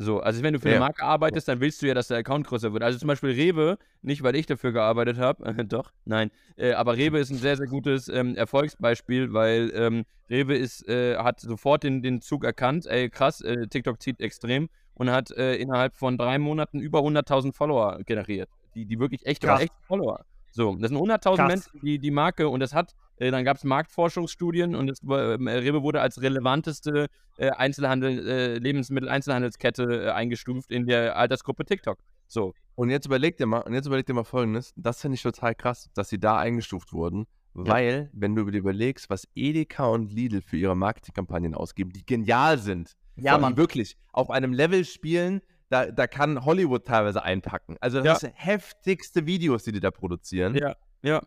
[0.00, 0.74] So, also wenn du für Ja.
[0.76, 2.84] eine Marke arbeitest, dann willst du ja, dass der Account größer wird.
[2.84, 7.18] Also zum Beispiel Rewe, nicht weil ich dafür gearbeitet habe, doch, nein, äh, aber Rewe
[7.18, 12.00] ist ein sehr, sehr gutes ähm, Erfolgsbeispiel, weil ähm, Rewe ist, äh, hat sofort den,
[12.02, 16.38] den Zug erkannt, ey krass, äh, TikTok zieht extrem und hat äh, innerhalb von drei
[16.38, 20.24] Monaten über 100.000 Follower generiert, die, die wirklich echte, echte Follower.
[20.58, 21.46] So, das sind 100.000 Krass.
[21.46, 25.34] Menschen, die die Marke und das hat äh, dann gab es Marktforschungsstudien und es, war,
[25.34, 27.06] ähm, Rewe wurde als relevanteste
[27.36, 31.98] äh, Einzelhandel, äh, Lebensmittel-Einzelhandelskette äh, eingestuft in der Altersgruppe TikTok.
[32.26, 32.54] So.
[32.74, 35.54] Und jetzt überleg dir mal, und jetzt überleg dir mal folgendes, das finde ich total
[35.54, 40.42] krass, dass sie da eingestuft wurden, weil, wenn du dir überlegst, was Edeka und Lidl
[40.42, 43.56] für ihre Marketingkampagnen ausgeben, die genial sind, Ja, die Mann.
[43.56, 45.40] wirklich auf einem Level spielen,
[45.70, 47.76] da, da kann Hollywood teilweise einpacken.
[47.80, 48.14] Also das Ja.
[48.16, 50.54] sind heftigste Videos, die die da produzieren.
[50.56, 50.74] Ja.
[51.02, 51.22] Ja.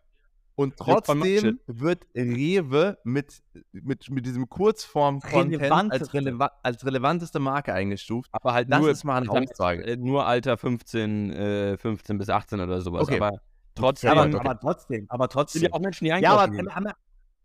[0.56, 6.14] Und trotzdem wird Rewe mit, mit, mit diesem Kurzform-Content als, Relevanteste.
[6.14, 8.30] releva als relevanteste Marke eingestuft.
[8.34, 9.84] Aber halt Das nur, ist mal eine Aussage.
[9.84, 13.04] äh, nur Alter 15, äh, 15 bis 18 oder sowas.
[13.04, 13.18] Okay.
[13.20, 13.39] Aber
[13.76, 14.38] trotzdem Ja, aber, okay.
[14.48, 15.64] aber trotzdem, aber sind trotzdem.
[15.64, 16.68] ja auch Menschen, die Ja, einkaufen aber, gehen.
[16.70, 16.96] aber,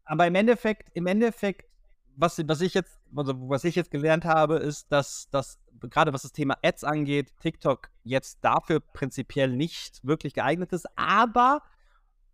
[0.05, 1.71] aber im Endeffekt, im Endeffekt,
[2.17, 6.23] was, was ich jetzt, also was ich jetzt gelernt habe, ist, dass, dass gerade was
[6.23, 11.63] das Thema Ads angeht, TikTok jetzt dafür prinzipiell nicht wirklich geeignet ist, aber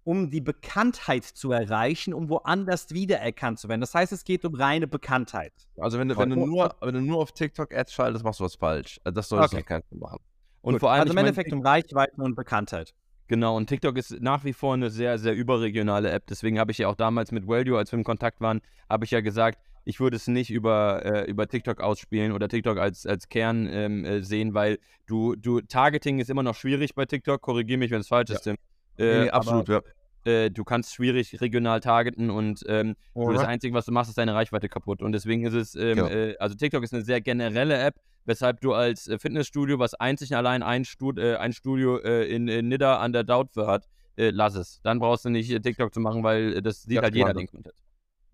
[0.05, 3.81] um die Bekanntheit zu erreichen, um woanders wiedererkannt zu werden.
[3.81, 5.53] Das heißt, es geht um reine Bekanntheit.
[5.79, 8.45] Also wenn du, wenn du, nur, wenn du nur auf TikTok Ads schaltest, machst du
[8.45, 9.01] was falsch.
[9.05, 9.63] Also das solltest Okay.
[9.63, 10.19] du keinen machen.
[10.63, 12.95] Und Gut, vor allem, also im Endeffekt um Reichweiten und Bekanntheit.
[13.29, 16.27] Genau, und TikTok ist nach wie vor eine sehr, sehr überregionale App.
[16.27, 18.61] Deswegen habe ich ja auch damals mit Value, als wir im Kontakt waren,
[18.91, 22.79] habe ich ja gesagt, ich würde es nicht über, äh, über TikTok ausspielen oder TikTok
[22.79, 27.05] als, als Kern ähm, äh, sehen, weil du, du, Targeting ist immer noch schwierig bei
[27.05, 27.41] TikTok.
[27.41, 28.37] Korrigiere mich, wenn es falsch Ja.
[28.37, 28.57] ist, Tim.
[28.99, 29.81] Äh, nee, absolut, ja.
[30.25, 33.43] äh, du kannst schwierig regional targeten und ähm, du, das.
[33.45, 35.03] Einzige, was du machst, ist deine Reichweite kaputt.
[35.03, 36.09] Und deswegen ist es, ähm, Ja.
[36.09, 40.31] äh, also TikTok ist eine sehr generelle App, weshalb du als äh, Fitnessstudio, was einzig
[40.31, 44.31] und allein ein, Stud äh, ein Studio in, in Nidda an der Dautphe hat, äh,
[44.31, 44.81] lass es.
[44.83, 47.35] Dann brauchst du nicht TikTok zu machen, weil das sieht Ja, halt jeder klar.
[47.43, 47.75] den Content.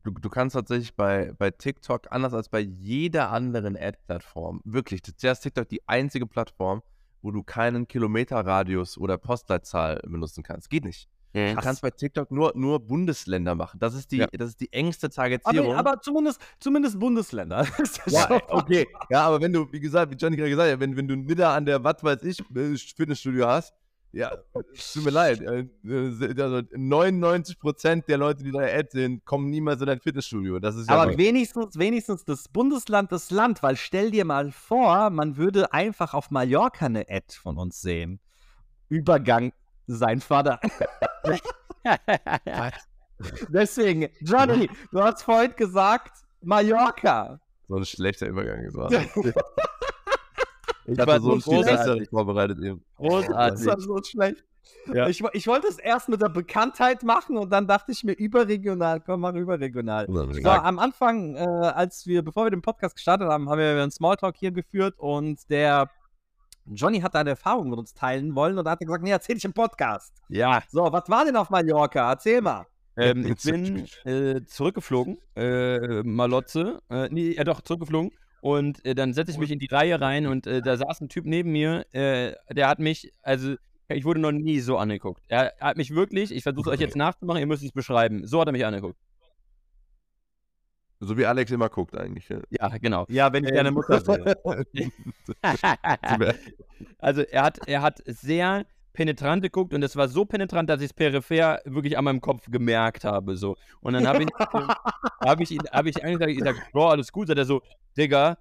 [0.05, 5.14] Du, du kannst tatsächlich bei, bei TikTok, anders als bei jeder anderen Ad-Plattform, wirklich, das
[5.38, 6.82] ist TikTok die einzige Plattform,
[7.20, 10.70] wo du keinen Kilometerradius oder Postleitzahl benutzen kannst.
[10.70, 11.09] Geht nicht.
[11.34, 13.78] Du kannst bei TikTok nur, nur Bundesländer machen.
[13.78, 14.26] Das ist die, Ja.
[14.32, 15.74] das ist die engste Targetierung.
[15.76, 17.66] Aber, aber zumindest, zumindest Bundesländer.
[18.07, 18.88] Ja, äh, okay.
[19.11, 21.55] Ja, aber wenn du, wie gesagt, wie Johnny gerade gesagt hat, wenn, wenn du Nidda
[21.55, 23.74] an der, was weiß ich, äh, Fitnessstudio hast,
[24.13, 24.33] ja,
[24.75, 25.41] es tut mir leid.
[25.43, 30.59] äh, äh, Also 99% der Leute, die deine Ad sehen, kommen niemals in dein Fitnessstudio.
[30.59, 35.11] Das ist ja Aber wenigstens, wenigstens das Bundesland, das Land, weil stell dir mal vor,
[35.11, 38.21] man würde einfach auf Mallorca eine Ad von uns sehen.
[38.89, 39.53] Übergang
[39.87, 40.59] sein Vater.
[43.49, 47.41] Deswegen, Johnny, du hast vorhin gesagt, Mallorca.
[47.67, 48.65] so ein schlechter Übergang.
[48.65, 48.91] Das war.
[50.89, 52.84] Ich war hatte so ein viel besseres vorbereitet eben.
[52.99, 53.66] Das Großartig.
[53.66, 54.45] war so schlecht.
[54.93, 55.09] Ja.
[55.09, 59.01] Ich, ich wollte es erst mit der Bekanntheit machen und dann dachte ich mir überregional,
[59.01, 60.07] komm, mach überregional.
[60.09, 63.91] So, am Anfang, äh, als wir, bevor wir den Podcast gestartet haben, haben wir einen
[63.91, 65.91] Smalltalk hier geführt und der
[66.66, 69.36] Johnny hat eine Erfahrung mit uns teilen wollen und da hat er gesagt, nee, erzähl
[69.36, 70.12] ich im Podcast.
[70.28, 72.11] Ja, So, was war denn auf Mallorca?
[72.11, 72.66] Erzähl mal.
[72.97, 78.12] ähm, ich bin äh, zurückgeflogen, äh, Malotze, äh, nee, ja doch, zurückgeflogen.
[78.41, 81.09] Und äh, dann setze ich mich in die Reihe rein und äh, da saß ein
[81.09, 83.57] Typ neben mir, äh, der hat mich, also
[83.89, 85.22] ich wurde noch nie so angeguckt.
[85.28, 88.26] Er hat mich wirklich, ich versuche euch jetzt nachzumachen, ihr müsst es beschreiben.
[88.26, 88.99] So hat er mich angeguckt.
[91.01, 92.28] So wie Alex immer guckt eigentlich.
[92.28, 92.41] Ja.
[92.51, 93.07] Ja, genau.
[93.09, 94.36] Ja, wenn ich Ähm, deine Mutter sehe.
[96.99, 98.66] also er hat, er hat sehr
[98.99, 102.51] penetrant geguckt und es war so penetrant, dass ich es peripher wirklich an meinem Kopf
[102.51, 103.36] gemerkt habe.
[103.36, 103.57] So.
[103.80, 104.28] Und dann habe ich,
[105.20, 107.28] hab ich ihn hab ich angesagt, ich sag, Bro, alles gut.
[107.28, 107.62] Sagt er so,
[107.96, 108.38] Digga,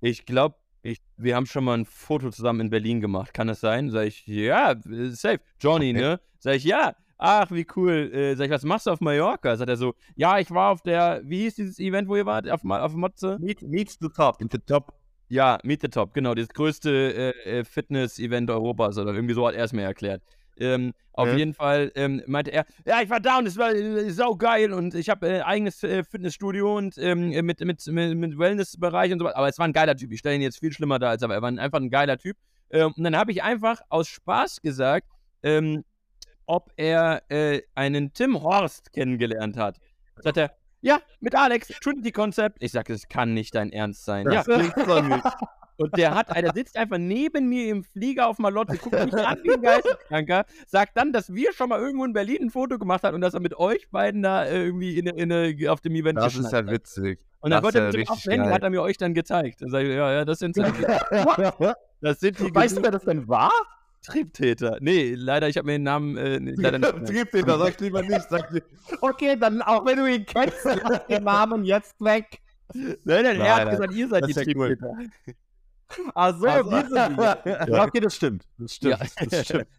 [0.00, 3.34] ich glaube, ich, wir haben schon mal ein Foto zusammen in Berlin gemacht.
[3.34, 3.90] Kann das sein?
[3.90, 4.76] Sag ich, ja,
[5.10, 5.40] safe.
[5.58, 6.20] Johnny, ne?
[6.38, 6.94] Sag ich, ja.
[7.18, 8.08] Ach, wie cool.
[8.14, 9.56] Äh, sag ich, was machst du auf Mallorca?
[9.56, 12.48] Sagt er so, ja, ich war auf der, wie hieß dieses Event, wo ihr wart?
[12.48, 13.36] Auf, auf Motze?
[13.40, 14.40] Meet, meet the top.
[14.40, 14.94] In the top.
[15.32, 16.90] Ja, Meet the Top, genau, das größte
[17.46, 20.22] äh, äh, Fitness-Event Europas oder irgendwie so hat er es mir erklärt.
[20.58, 21.36] Ähm, auf Ja.
[21.36, 24.94] jeden Fall ähm, meinte er, ja, ich war da und es war äh, saugeil und
[24.94, 29.24] ich habe äh, eigenes äh, Fitnessstudio und ähm, mit, mit, mit, mit Wellnessbereich und so
[29.24, 29.38] weiter.
[29.38, 30.12] Aber es war ein geiler Typ.
[30.12, 31.36] Ich stelle ihn jetzt viel schlimmer dar, als er war.
[31.36, 32.36] Er war einfach ein geiler Typ.
[32.68, 35.08] Ähm, und dann habe ich einfach aus Spaß gesagt,
[35.42, 35.82] ähm,
[36.44, 39.78] ob er äh, einen Tim Horst kennengelernt hat.
[40.22, 40.50] Sagt er,
[40.82, 42.56] ja, mit Alex, Trinity Concept.
[42.60, 44.30] Ich sage, das kann nicht dein Ernst sein.
[44.30, 45.22] Ja, klingt voll mich.
[45.76, 49.38] Und der hat, der sitzt einfach neben mir im Flieger auf Malotte, guckt mich an
[49.42, 53.02] wie ein Geisteskranker, sagt dann, dass wir schon mal irgendwo in Berlin ein Foto gemacht
[53.04, 56.18] haben und dass er mit euch beiden da äh, irgendwie in, in, auf dem Event
[56.18, 56.66] Das ist ja hat.
[56.70, 57.20] witzig.
[57.40, 59.62] Und dann das wollte er ja auf Handy, hat er mir euch dann gezeigt.
[59.62, 60.56] Dann sag ich, ja, ja, das sind,
[62.00, 63.50] das sind die Weißt du, wer das denn war?
[64.02, 64.78] Triebtäter.
[64.80, 67.06] Nee, leider, ich habe mir den Namen äh, leider nicht.
[67.06, 68.28] Triebtäter, sag ich lieber nicht.
[68.28, 68.62] Sag ich,
[69.00, 72.38] Okay, dann auch wenn du ihn kennst, lass den Namen jetzt weg.
[72.74, 73.70] Nein, nein, er Nein, hat nein.
[73.76, 74.76] gesagt, ihr seid Das die ja cool.
[74.76, 74.96] Triebtäter.
[76.14, 77.72] Ach so, Also- wir sind die.
[77.72, 78.44] Ja, okay, das stimmt.
[78.58, 78.98] Das stimmt.
[78.98, 79.26] Ja.
[79.28, 79.66] Das stimmt.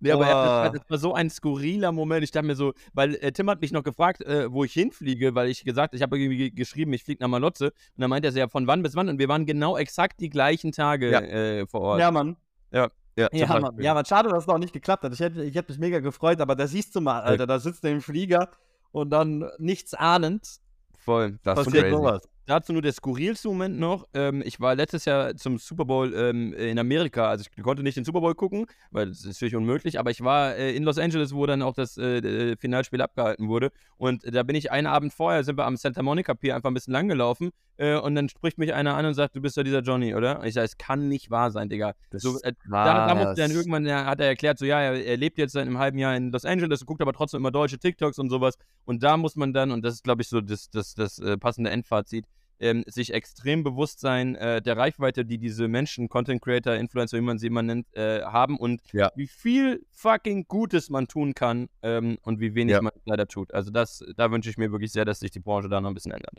[0.00, 2.22] Nee, aber er, das, das war so ein skurriler Moment.
[2.24, 5.34] Ich dachte mir so, weil äh, Tim hat mich noch gefragt, äh, wo ich hinfliege,
[5.34, 7.66] weil ich gesagt, ich habe irgendwie ge- geschrieben, ich fliege nach Malotze.
[7.68, 7.72] Und
[8.02, 9.08] dann meinte er so, ja, von wann bis wann?
[9.08, 11.20] Und wir waren genau exakt die gleichen Tage Ja.
[11.22, 12.00] äh, vor Ort.
[12.00, 12.36] Ja, Mann.
[12.70, 13.80] ja, Ja, zum Mann.
[13.80, 15.12] Ja, Mann, schade, dass es noch nicht geklappt hat.
[15.12, 17.84] Ich hätte, ich hätte mich mega gefreut, aber da siehst du mal, Alter, da sitzt
[17.84, 18.50] er im Flieger
[18.92, 20.60] und dann nichts ahnend
[21.04, 21.38] Voll.
[21.42, 21.96] Das ist passiert crazy.
[21.96, 22.28] sowas.
[22.46, 24.06] Dazu nur der skurrilste Moment noch.
[24.14, 27.28] Ähm, ich war letztes Jahr zum Super Bowl ähm, in Amerika.
[27.28, 29.98] Also ich konnte nicht den Super Bowl gucken, weil das ist natürlich unmöglich.
[29.98, 33.48] Aber ich war äh, in Los Angeles, wo dann auch das äh, äh, Finalspiel abgehalten
[33.48, 33.70] wurde.
[33.98, 36.74] Und da bin ich einen Abend vorher, sind wir am Santa Monica Pier einfach ein
[36.74, 37.50] bisschen lang gelaufen.
[37.76, 40.40] Äh, und dann spricht mich einer an und sagt, du bist ja dieser Johnny, oder?
[40.40, 41.94] Und ich sage, es kann nicht wahr sein, Digga.
[42.12, 45.16] So, äh, da, da musste dann irgendwann, ja, hat er erklärt, so ja, er, er
[45.16, 48.18] lebt jetzt seit einem halben Jahr in Los Angeles guckt aber trotzdem immer deutsche TikToks
[48.18, 48.54] und sowas.
[48.84, 51.36] Und da muss man dann, und das ist, glaube ich, so das, das, das äh,
[51.36, 52.26] passende Endfazit,
[52.60, 57.22] ähm, sich extrem bewusst sein äh, der Reichweite, die diese Menschen, Content Creator, Influencer, wie
[57.22, 59.10] man sie immer nennt, äh, haben und Ja.
[59.16, 62.82] wie viel fucking Gutes man tun kann ähm, und wie wenig Ja.
[62.82, 63.52] man leider tut.
[63.52, 65.94] Also das, da wünsche ich mir wirklich sehr, dass sich die Branche da noch ein
[65.94, 66.38] bisschen ändert.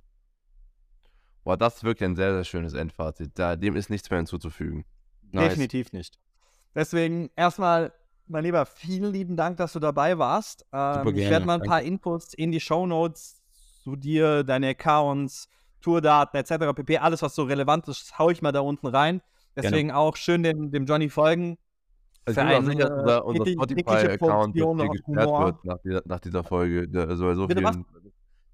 [1.45, 3.31] Boah, das ist wirklich ein sehr, sehr schönes Endfazit.
[3.35, 4.83] Da, dem ist nichts mehr hinzuzufügen.
[5.31, 5.49] Nice.
[5.49, 6.19] Definitiv nicht.
[6.73, 7.93] Deswegen erstmal,
[8.27, 10.65] mein Lieber, vielen lieben Dank, dass du dabei warst.
[10.73, 13.43] Ähm, ich gerne, werde mal ein paar Infos in die Shownotes
[13.83, 15.47] zu dir, deine Accounts,
[15.81, 16.73] Tourdaten etc.
[16.75, 16.97] pp.
[16.97, 19.21] Alles, was so relevant ist, hau ich mal da unten rein.
[19.55, 21.57] Deswegen auch schön dem, dem Johnny folgen.
[22.25, 25.45] Also ich bin mir auch sicher, dass unser, Spotify-Account gesperrt Humor.
[25.45, 26.89] wird nach dieser, nach dieser Folge.
[26.89, 27.85] Da- Also so vielen,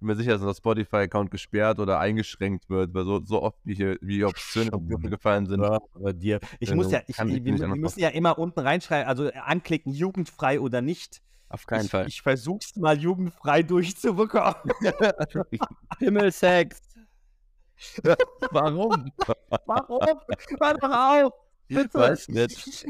[0.02, 3.76] bin mir sicher, dass unser Spotify-Account gesperrt oder eingeschränkt wird, weil so, so oft wie
[3.76, 5.62] hier wie obszöne Begriffe gefallen sind.
[5.94, 6.40] bei dir.
[6.60, 9.94] Ich Also, muss ja, ich, ich wir, wir müssen ja immer unten reinschreiben, also anklicken,
[9.94, 11.22] jugendfrei oder nicht.
[11.50, 12.08] Auf keinen ich, Fall.
[12.08, 14.56] Ich versuch's mal jugendfrei durchzubekommen.
[16.00, 16.82] Himmelsex.
[18.52, 19.12] Warum?
[19.66, 20.20] Warum?
[20.60, 21.34] Hör doch auf!
[21.68, 21.94] Bitte!
[21.94, 22.86] Weiß nicht.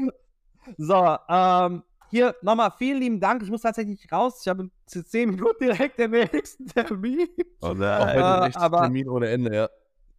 [0.78, 1.82] So, ähm,
[2.12, 3.42] hier nochmal vielen lieben Dank.
[3.42, 4.40] Ich muss tatsächlich raus.
[4.42, 4.70] Ich habe in
[5.06, 7.26] 10 Minuten direkt den nächsten Termin.
[7.62, 9.54] Oh Äh, nein, echt aber- Termin ohne Ende,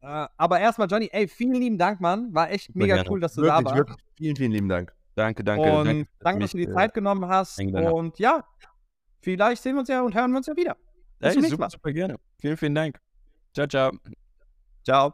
[0.01, 0.25] ja.
[0.25, 2.33] Äh, aber erstmal, Johnny, ey, vielen lieben Dank, Mann.
[2.33, 3.09] War echt mega gerne.
[3.09, 3.77] cool, dass du Wirklich, da warst.
[3.77, 3.97] wirklich.
[4.17, 4.91] Vielen, vielen lieben Dank.
[5.15, 5.61] Danke, danke.
[5.71, 7.59] und danke, danke, mich, dass du die äh, Zeit genommen hast.
[7.59, 8.43] Und ja,
[9.21, 10.75] vielleicht sehen wir uns ja und hören wir uns ja wieder.
[11.19, 11.69] Bis Ey, zum nächsten super, Mal.
[11.69, 12.15] super gerne.
[12.39, 12.99] Vielen, vielen Dank.
[13.53, 13.91] Ciao, ciao.
[14.83, 15.13] Ciao.